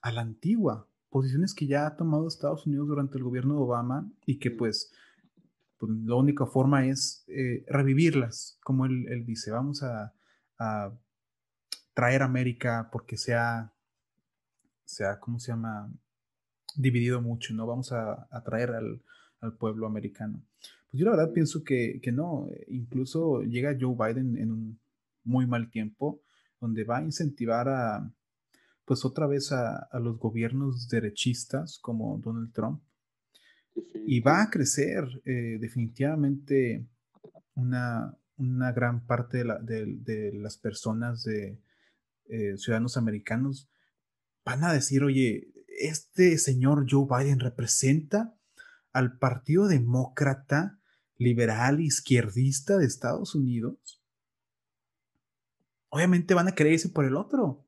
[0.00, 4.10] a la antigua, posiciones que ya ha tomado Estados Unidos durante el gobierno de Obama
[4.26, 4.92] y que pues,
[5.78, 10.12] pues la única forma es eh, revivirlas, como él, dice, vamos a,
[10.58, 10.92] a
[11.94, 13.72] traer a América porque sea
[14.86, 15.92] sea, ¿cómo se llama?
[16.74, 17.66] Dividido mucho, ¿no?
[17.66, 19.02] Vamos a atraer al,
[19.58, 20.42] pueblo americano.
[20.90, 24.80] Pues yo la verdad pienso que, no, incluso llega Joe Biden en un
[25.22, 26.20] muy mal tiempo,
[26.60, 28.10] donde va a incentivar a,
[28.86, 32.80] pues otra vez a, los gobiernos derechistas como Donald Trump.
[34.06, 36.86] Y va a crecer eh, definitivamente
[37.54, 41.58] una, gran parte de, las personas de
[42.28, 43.68] eh, ciudadanos americanos
[44.44, 48.34] van a decir, oye, este señor Joe Biden representa
[48.92, 50.78] al Partido Demócrata
[51.18, 54.00] Liberal Izquierdista de Estados Unidos.
[55.88, 57.65] Obviamente van a querer irse por el otro.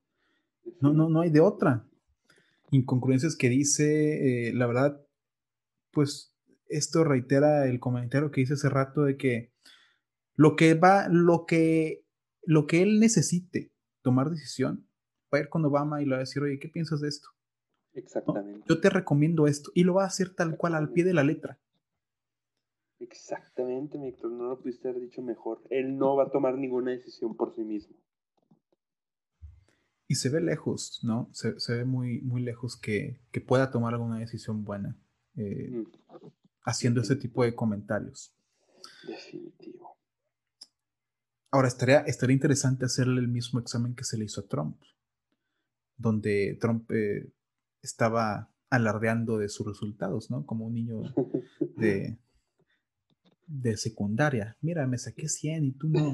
[0.80, 1.86] No, no, no hay de otra.
[2.70, 5.00] Incongruencias que dice, eh, la verdad,
[5.90, 6.34] pues
[6.68, 9.52] esto reitera el comentario que hice hace rato de que
[10.36, 12.04] lo que va, lo que,
[12.42, 14.86] lo que él necesite tomar decisión,
[15.32, 17.28] va a ir con Obama y le va a decir, oye, ¿qué piensas de esto?
[17.92, 18.64] Exactamente.
[18.68, 21.24] Yo te recomiendo esto y lo va a hacer tal cual al pie de la
[21.24, 21.58] letra.
[23.00, 25.62] Exactamente, Víctor, no lo pudiste haber dicho mejor.
[25.70, 27.96] Él no va a tomar ninguna decisión por sí mismo.
[30.08, 31.30] Y se ve lejos, ¿no?
[31.32, 34.96] Se, ve muy, muy lejos que, pueda tomar alguna decisión buena
[35.36, 35.84] eh,
[36.64, 38.34] haciendo ese tipo de comentarios.
[39.06, 39.96] Definitivo.
[41.50, 44.76] Ahora, estaría, estaría interesante hacerle el mismo examen que se le hizo a Trump
[45.98, 47.30] donde Trump eh,
[47.82, 50.46] estaba alardeando de sus resultados, ¿no?
[50.46, 51.02] Como un niño
[51.76, 52.16] de,
[53.46, 54.56] de secundaria.
[54.62, 56.12] Mira, me saqué 100 y tú no,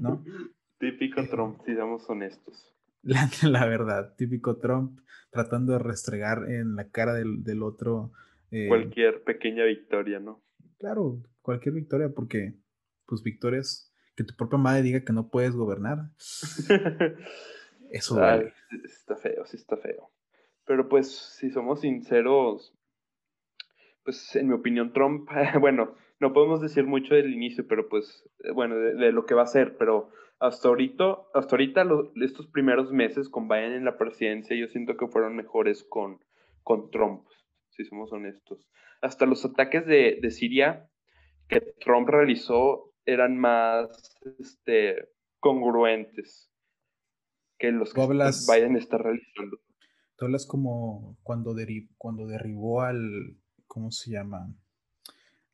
[0.00, 0.24] ¿no?
[0.78, 2.72] Típico eh, Trump, si seamos honestos.
[3.42, 8.12] La, verdad, típico Trump tratando de restregar en la cara del, otro.
[8.50, 10.42] Eh, cualquier pequeña victoria, ¿no?
[10.78, 12.54] Claro, cualquier victoria, porque,
[13.06, 16.10] pues, victorias, que tu propia madre diga que no puedes gobernar.
[17.90, 18.42] Eso ah,
[18.84, 20.10] Está feo, sí está feo.
[20.66, 22.74] Pero pues, si somos sinceros,
[24.02, 25.28] pues en mi opinión Trump,
[25.60, 29.42] bueno, no podemos decir mucho del inicio, pero pues, eh, bueno, de, lo que va
[29.42, 30.10] a ser, pero
[30.44, 31.86] hasta ahorita, hasta ahorita
[32.22, 36.22] estos primeros meses con Biden en la presidencia, yo siento que fueron mejores con,
[36.62, 37.24] con Trump,
[37.70, 38.68] si somos honestos.
[39.00, 40.86] Hasta los ataques de, de Siria
[41.48, 43.88] que Trump realizó eran más
[44.38, 45.08] este,
[45.40, 46.50] congruentes
[47.58, 49.58] que los que Biden está realizando.
[50.16, 51.56] Tú hablas como cuando,
[51.96, 54.54] cuando derribó al, ¿cómo se llama?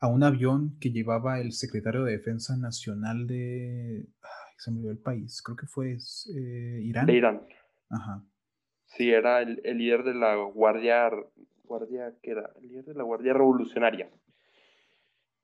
[0.00, 4.08] A un avión que llevaba el secretario de Defensa Nacional de...
[4.60, 7.06] Se me el país, creo que fue eh, Irán.
[7.06, 7.48] De Irán.
[7.88, 8.22] Ajá.
[8.84, 11.10] Sí, era el, líder de la guardia,
[11.64, 12.50] guardia, ¿qué era?
[12.60, 14.10] El líder de la guardia revolucionaria.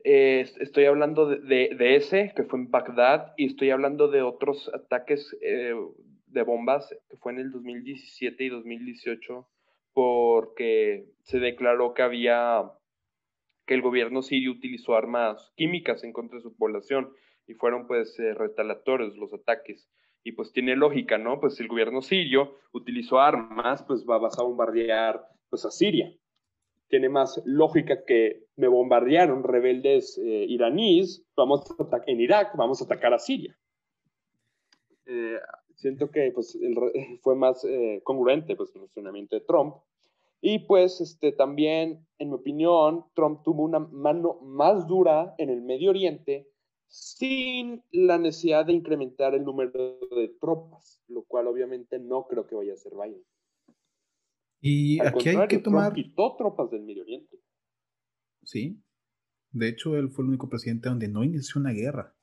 [0.05, 5.73] estoy hablando de, ese, que fue en Bagdad, y estoy hablando de otros ataques eh,
[6.27, 9.49] de bombas, que fue en el 2017 y 2018,
[9.95, 12.71] porque se declaró que había
[13.64, 17.11] que el gobierno sirio utilizó armas químicas en contra de su población
[17.47, 19.88] y fueron pues eh, retalatorios los ataques.
[20.24, 21.38] Y pues tiene lógica, ¿no?
[21.40, 26.12] Pues el gobierno sirio utilizó armas, pues va, vas a bombardear pues a Siria.
[26.88, 32.84] Tiene más lógica que me bombardearon rebeldes eh, iraníes, vamos a en Irak, vamos a
[32.84, 33.57] atacar a Siria.
[35.07, 35.38] Eh,
[35.74, 36.59] siento que pues,
[37.22, 39.76] fue más eh, congruente pues, el funcionamiento de Trump.
[40.40, 45.62] Y pues este, también, en mi opinión, Trump tuvo una mano más dura en el
[45.62, 46.49] Medio Oriente
[46.89, 52.55] sin la necesidad de incrementar el número de tropas, lo cual obviamente no creo que
[52.55, 53.22] vaya a ser Biden.
[54.61, 55.93] Y aquí hay que tomar...
[55.93, 57.39] Trump quitó tropas del Medio Oriente.
[58.43, 58.82] Sí.
[59.51, 62.14] De hecho, él fue el único presidente donde no inició una guerra.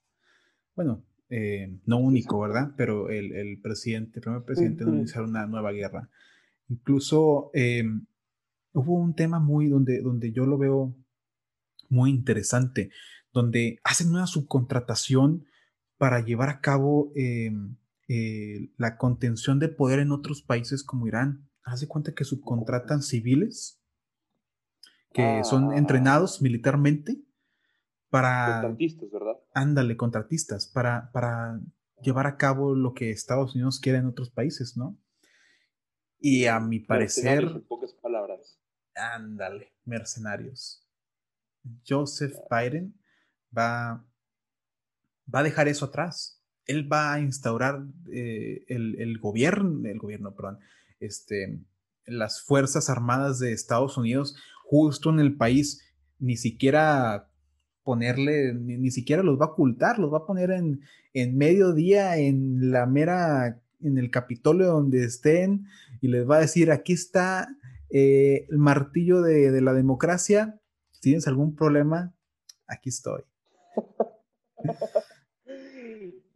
[0.76, 2.74] Bueno, eh, no único, ¿verdad?
[2.78, 6.10] Pero el, presidente, el primer presidente no iniciar una nueva guerra.
[6.70, 8.06] Incluso em,
[8.74, 10.96] hubo un tema muy donde, donde yo lo veo
[11.90, 12.90] muy interesante,
[13.34, 15.46] donde hacen una subcontratación
[15.98, 17.78] para llevar a cabo em,
[18.08, 21.50] eh, la contención de poder en otros países como Irán.
[21.64, 23.80] Haz de cuenta que subcontratan civiles
[25.14, 25.78] que son ah.
[25.78, 27.24] entrenados militarmente
[28.10, 28.62] para...
[28.62, 29.38] Contratistas, ¿verdad?
[29.54, 31.62] Ándale, contratistas, para, para
[32.02, 34.98] llevar a cabo lo que Estados Unidos quiere en otros países, ¿no?
[36.20, 37.44] Y a mi parecer...
[37.44, 38.60] En pocas palabras.
[38.96, 40.88] Ándale, mercenarios.
[41.88, 43.00] Joseph Biden
[43.56, 44.06] va,
[45.34, 46.42] va a dejar eso atrás.
[46.66, 50.60] Él va a instaurar eh, el, el, gobierno, el gobierno, perdón,
[51.00, 51.60] este,
[52.06, 55.84] las Fuerzas Armadas de Estados Unidos justo en el país,
[56.20, 57.30] ni siquiera
[57.84, 60.82] ponerle, ni, siquiera los va a ocultar, los va a poner en,
[61.14, 65.68] en mediodía en la mera, en el Capitolio donde estén
[66.02, 67.50] y les va a decir, aquí está
[67.90, 70.60] eh, el martillo de, la democracia,
[70.92, 72.14] si tienes algún problema,
[72.68, 73.22] aquí estoy.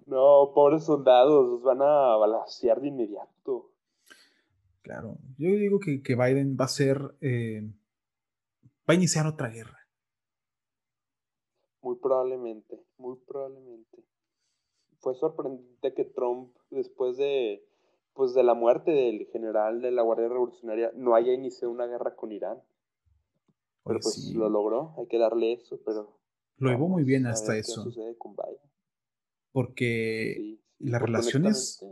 [0.07, 3.73] No, pobres soldados, los van a balancear de inmediato.
[4.81, 7.61] Claro, yo digo que, Biden va a ser, eh,
[8.89, 9.77] va a iniciar otra guerra.
[11.81, 14.05] Muy probablemente, muy probablemente.
[14.99, 17.67] Fue sorprendente que Trump, después de,
[18.13, 22.15] pues de la muerte del general de la Guardia Revolucionaria, no haya iniciado una guerra
[22.15, 22.63] con Irán.
[23.83, 26.16] Pero pues lo logró, hay que darle eso, pero...
[26.57, 27.91] Lo llevó muy bien hasta eso.
[29.51, 31.83] Porque las relaciones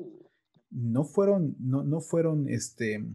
[0.70, 3.06] no fueron, no, no fueron este,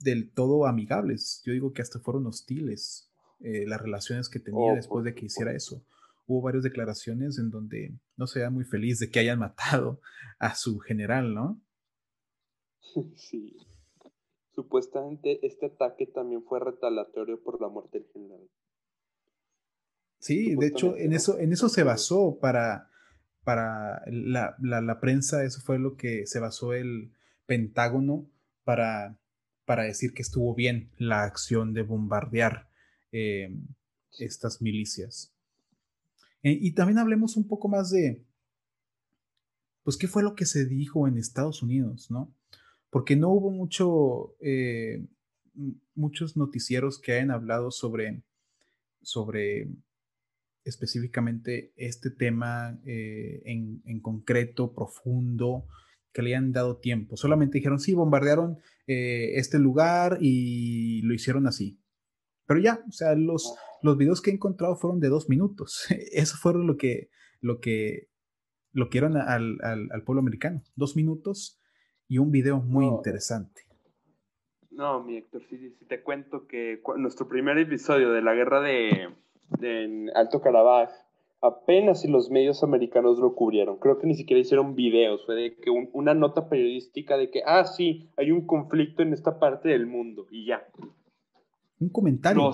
[0.00, 1.42] del todo amigables.
[1.44, 3.10] Yo digo que hasta fueron hostiles.
[3.40, 5.84] Eh, las relaciones que tenía oh, después de que hiciera eso.
[6.26, 10.00] Hubo varias declaraciones en donde no se veía muy feliz de que hayan matado
[10.38, 11.60] a su general, ¿no?
[13.14, 13.56] Sí.
[14.54, 18.40] Supuestamente este ataque también fue retaliatorio por la muerte del general.
[20.18, 22.90] Sí, de hecho, en eso, en eso se basó para,
[23.44, 27.12] para la, la, prensa, eso fue lo que se basó el
[27.46, 28.28] Pentágono
[28.64, 29.16] para,
[29.64, 32.68] para decir que estuvo bien la acción de bombardear
[33.12, 33.56] eh,
[34.18, 35.32] estas milicias.
[36.42, 38.24] Eh, y también hablemos un poco más de,
[39.82, 42.34] pues, qué fue lo que se dijo en Estados Unidos, ¿no?
[42.90, 45.06] Porque no hubo mucho, eh,
[45.94, 48.22] muchos noticieros que hayan hablado sobre,
[49.02, 49.68] sobre
[50.68, 55.66] específicamente este tema en, en, concreto, profundo,
[56.12, 57.16] que le hayan dado tiempo.
[57.16, 61.80] Solamente dijeron, sí, bombardearon este lugar y lo hicieron así.
[62.48, 65.86] Pero ya, o sea, los, los videos que he encontrado fueron de dos minutos.
[66.12, 67.10] Eso fueron lo que,
[67.40, 68.08] lo que,
[68.72, 70.62] lo que eran al, al, pueblo americano.
[70.74, 71.60] Dos minutos
[72.08, 73.62] y un video muy interesante.
[74.70, 79.08] No, mi Héctor, sí, sí, te cuento que nuestro primer episodio de la guerra de,
[80.14, 80.90] Alto Karabaj,
[81.40, 83.78] apenas si los medios americanos lo cubrieron.
[83.78, 85.24] Creo que ni siquiera hicieron videos.
[85.26, 89.38] Fue de que una nota periodística de que, ah, sí, hay un conflicto en esta
[89.38, 90.66] parte del mundo y ya.
[91.80, 92.50] Un comentario.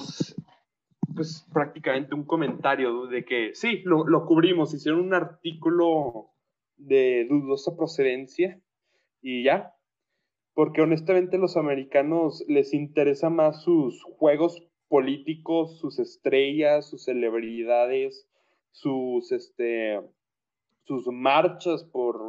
[1.14, 6.30] pues prácticamente un comentario de que sí, lo, lo cubrimos, hicieron un artículo
[6.76, 8.60] de dudosa procedencia
[9.22, 9.74] y ya.
[10.52, 14.62] Porque honestamente los americanos les interesa más sus juegos
[14.94, 18.28] políticos, sus estrellas, sus celebridades,
[18.70, 20.00] sus, este,
[20.84, 22.20] sus marchas por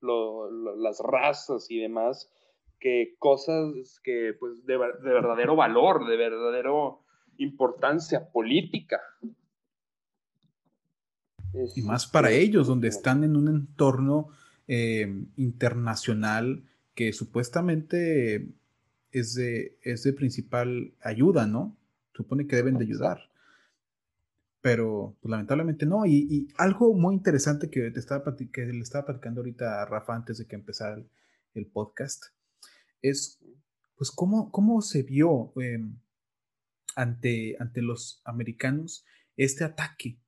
[0.00, 2.30] las razas y demás,
[2.78, 7.00] que cosas que, pues, de, verdadero valor, de verdadero
[7.38, 9.00] importancia política.
[11.74, 14.28] y más para ellos, donde están en un entorno
[14.68, 16.62] eh, internacional
[16.94, 18.46] que supuestamente
[19.10, 21.76] es de, es de principal ayuda, ¿no?
[22.16, 23.18] Supone que deben de ayudar.
[24.60, 26.06] Pero pues, lamentablemente no.
[26.06, 30.38] Y, algo muy interesante que, te estaba, que le estaba platicando ahorita a Rafa antes
[30.38, 30.96] de que empezara
[31.54, 32.24] el, podcast
[33.00, 33.40] es
[33.96, 35.98] pues cómo, cómo se vio em,
[36.94, 39.06] ante, ante los americanos
[39.36, 40.18] este ataque.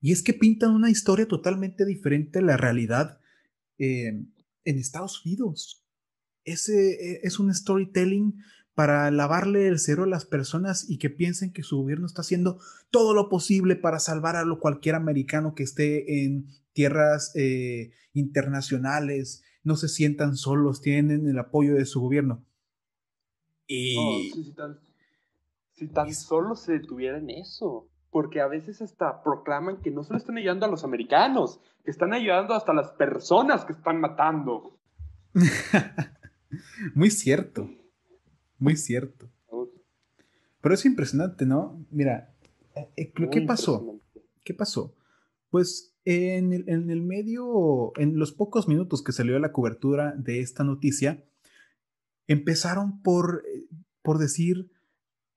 [0.00, 3.20] Y es que pintan una historia totalmente diferente a la realidad
[3.78, 4.32] em,
[4.64, 5.84] en Estados Unidos.
[6.44, 8.42] Ese e, es un storytelling
[8.78, 12.60] para lavarle el cero a las personas y que piensen que su gobierno está haciendo
[12.92, 19.42] todo lo posible para salvar a lo cualquier americano que esté en tierras eh, internacionales,
[19.64, 22.44] no se sientan solos, tienen el apoyo de su gobierno.
[23.66, 24.30] Y...
[25.74, 30.20] si, tan, solo se detuviera en eso, porque a veces hasta proclaman que no solo
[30.20, 34.78] están ayudando a los americanos, que están ayudando hasta a las personas que están matando.
[36.94, 37.68] Muy cierto.
[38.58, 39.28] Muy cierto.
[40.60, 41.84] Pero es impresionante, ¿no?
[41.90, 42.34] Mira,
[42.74, 44.00] eh, eh, ¿qué pasó?
[44.44, 44.94] ¿Qué pasó?
[45.50, 51.24] Pues en el, medio, en los pocos minutos que salió la cobertura de esta noticia,
[52.26, 53.66] empezaron por, eh,
[54.02, 54.70] por decir,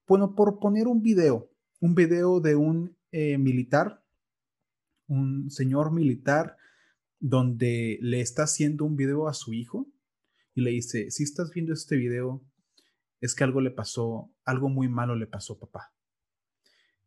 [0.08, 1.50] bueno, por poner un video,
[1.80, 4.04] un video de un militar,
[5.08, 6.56] un señor militar,
[7.20, 9.88] donde le está haciendo un video a su hijo
[10.56, 12.42] y le dice, si estás viendo este video,
[13.22, 15.94] es que algo le pasó, algo muy malo le pasó, papá.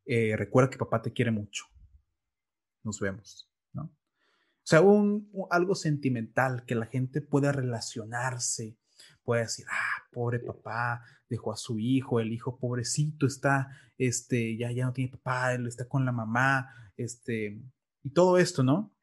[0.06, 1.64] Eh, recuerda que papá te quiere mucho.
[2.84, 3.84] Nos vemos, ¿no?
[3.84, 8.78] O sea, un, algo sentimental que la gente pueda relacionarse,
[9.24, 14.70] puede decir, ah, pobre papá, dejó a su hijo, el hijo pobrecito está, este, ya,
[14.70, 17.60] ya no tiene papá, él está con la mamá, este,
[18.02, 18.94] y todo esto, ¿no?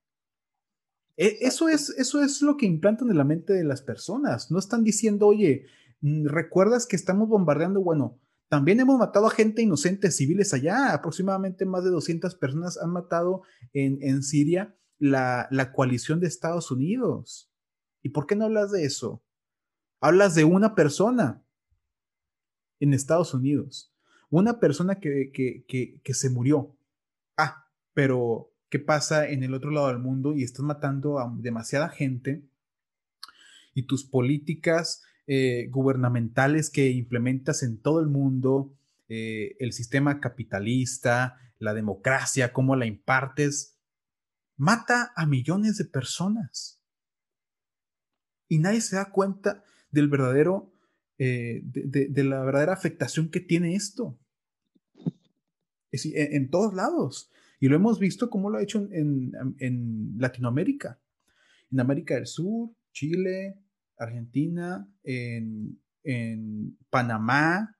[1.17, 4.49] E, eso es, eso es lo que implantan en la mente de las personas.
[4.49, 5.67] No están diciendo, oye,
[6.01, 7.81] ¿Recuerdas que estamos bombardeando?
[7.81, 10.93] Bueno, también hemos matado a gente inocente, civiles allá.
[10.93, 17.51] Aproximadamente más de 200 personas han matado en, Siria la, la, coalición de Estados Unidos.
[18.01, 19.23] ¿Y por qué no hablas de eso?
[19.99, 21.45] Hablas de una persona
[22.79, 23.93] en Estados Unidos.
[24.29, 26.75] Una persona que, que se murió.
[27.37, 30.35] Ah, pero ¿qué pasa en el otro lado del mundo?
[30.35, 32.43] Y estás matando a demasiada gente.
[33.73, 38.73] Y tus políticas eh, gubernamentales que implementas en todo el mundo,
[39.07, 43.77] eh, el sistema capitalista, la democracia, cómo la impartes,
[44.57, 46.81] mata a millones de personas.
[48.47, 50.73] Y nadie se da cuenta del verdadero,
[51.19, 54.17] eh, de, la verdadera afectación que tiene esto.
[55.91, 57.31] en, todos lados.
[57.59, 60.99] Y lo hemos visto como lo ha hecho en, en Latinoamérica,
[61.71, 63.60] en América del Sur, Chile,
[64.01, 65.79] Argentina, en,
[66.89, 67.77] Panamá.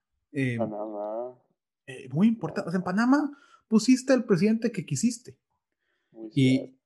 [0.58, 1.34] Panamá.
[1.86, 2.70] Eh, muy importante.
[2.74, 3.36] en Panamá
[3.68, 5.38] pusiste el presidente que quisiste.
[6.34, 6.76] y,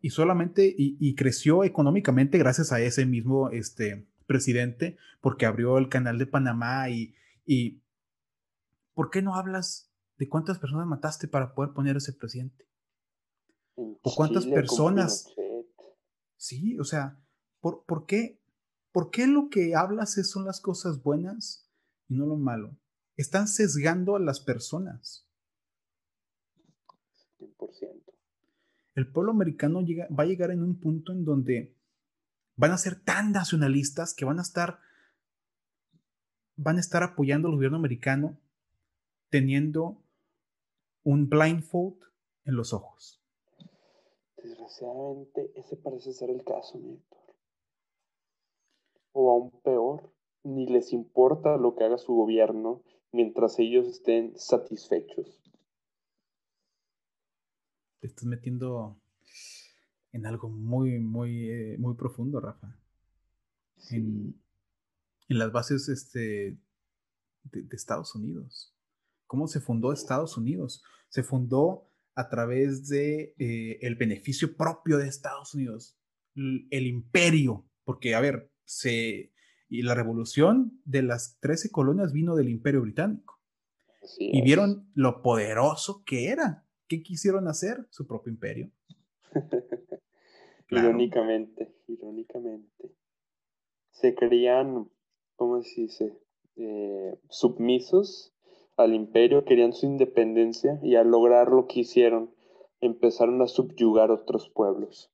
[0.00, 6.18] y, solamente, y, creció económicamente gracias a ese mismo este, presidente, porque abrió el canal
[6.18, 7.14] de Panamá y,
[7.46, 7.82] y
[8.94, 12.66] ¿por qué no hablas de cuántas personas mataste para poder poner ese presidente?
[13.74, 15.32] ¿O cuántas personas?
[16.36, 17.18] Sí, o sea,
[17.60, 18.38] ¿por, ¿por qué
[18.94, 21.68] ¿Por qué lo que hablas son las cosas buenas
[22.06, 22.78] y no lo malo?
[23.16, 25.26] Están sesgando a las personas.
[27.40, 28.04] 100%.
[28.94, 29.80] El pueblo americano
[30.16, 31.74] va a llegar en un punto en donde
[32.54, 34.78] van a ser tan nacionalistas que van a estar
[36.54, 38.38] van a estar apoyando al gobierno americano
[39.28, 40.04] teniendo
[41.02, 41.96] un blindfold
[42.44, 43.20] en los ojos.
[44.40, 47.23] Desgraciadamente, ese parece ser el caso, Néstor
[49.14, 50.12] o aún peor,
[50.42, 55.40] ni les importa lo que haga su gobierno mientras ellos estén satisfechos.
[58.00, 59.00] Te estás metiendo
[60.12, 62.76] en algo muy, muy, eh, muy profundo, Rafa.
[63.90, 64.40] En,
[65.28, 66.58] las bases este,
[67.44, 68.76] de, Estados Unidos.
[69.26, 70.84] ¿Cómo se fundó Estados Unidos?
[71.08, 75.98] Se fundó a través de eh, el beneficio propio de Estados Unidos,
[76.36, 78.53] el imperio, porque a ver,
[79.68, 83.40] y la revolución de las 13 colonias vino del imperio británico.
[84.18, 86.64] y vieron lo poderoso que era.
[86.88, 87.86] ¿Qué quisieron hacer?
[87.90, 88.70] Su propio imperio.
[90.70, 92.94] Irónicamente, irónicamente.
[93.90, 94.90] Se creían,
[95.36, 96.18] ¿cómo se dice?
[96.56, 98.34] Eh, submisos
[98.76, 102.34] al imperio, querían su independencia y al lograr lo que hicieron,
[102.80, 105.10] empezaron a subyugar otros pueblos.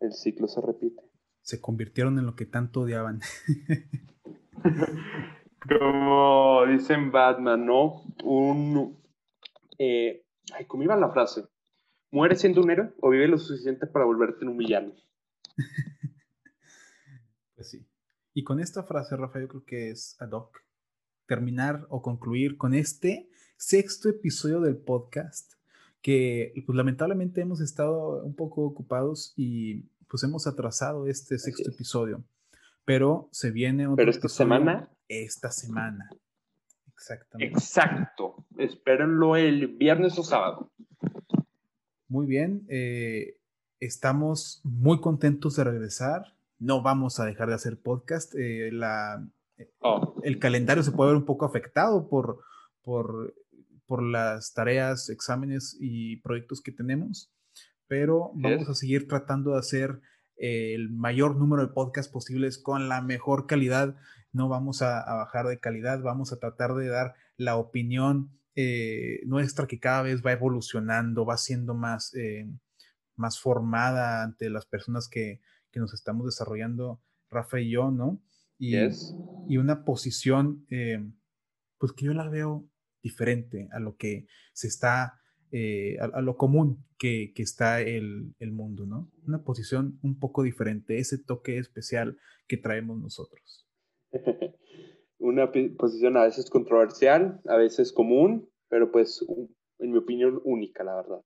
[0.00, 1.07] El ciclo se repite
[1.42, 3.20] se convirtieron en lo que tanto odiaban.
[5.68, 8.02] Como dicen Batman, ¿no?
[8.24, 8.98] Un.
[9.78, 10.24] Eh,
[10.54, 11.44] ay, ¿cómo iba la frase?
[12.10, 14.92] ¿Muere siendo un héroe o vive lo suficiente para volverte en un villano?
[17.54, 17.86] pues sí.
[18.34, 20.62] Y con esta frase, Rafael, yo creo que es ad hoc
[21.26, 25.54] terminar o concluir con este sexto episodio del podcast
[26.00, 32.24] que pues lamentablemente hemos estado un poco ocupados y pues hemos atrasado este sexto episodio.
[32.84, 34.88] Pero se viene otro Pero esta semana.
[35.08, 36.08] Esta semana.
[36.92, 37.54] Exactamente.
[37.54, 38.46] Exacto.
[38.56, 40.70] Espérenlo el viernes o sábado.
[42.08, 42.64] Muy bien.
[42.68, 43.36] Eh,
[43.80, 46.34] estamos muy contentos de regresar.
[46.58, 48.34] No vamos a dejar de hacer podcast.
[48.34, 49.24] Eh, la,
[49.80, 50.14] oh.
[50.22, 52.40] El calendario se puede ver un poco afectado por,
[52.82, 53.34] por
[53.88, 57.32] por las tareas, exámenes y proyectos que tenemos,
[57.88, 60.00] pero vamos a seguir tratando de hacer
[60.36, 63.96] eh, el mayor número de podcasts posibles con la mejor calidad.
[64.32, 69.66] No vamos a, bajar de calidad, vamos a tratar de dar la opinión eh, nuestra
[69.66, 72.46] que cada vez va evolucionando, va siendo más, eh,
[73.16, 75.40] más formada ante las personas que,
[75.74, 78.20] nos estamos desarrollando, Rafa y yo, ¿no?
[78.58, 78.74] Y,
[79.48, 80.66] y una posición,
[81.78, 82.68] pues que yo la veo
[83.00, 85.20] diferente a lo que se está,
[85.52, 89.10] eh, a, lo común que, está el, mundo, ¿no?
[89.26, 93.66] Una posición un poco diferente, ese toque especial que traemos nosotros.
[95.18, 99.24] Una posición a veces controversial, a veces común, pero pues
[99.78, 101.22] en mi opinión única, la verdad.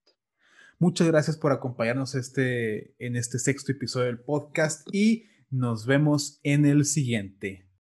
[0.79, 6.65] Muchas gracias por acompañarnos este, en este sexto episodio del podcast y nos vemos en
[6.65, 7.67] el siguiente.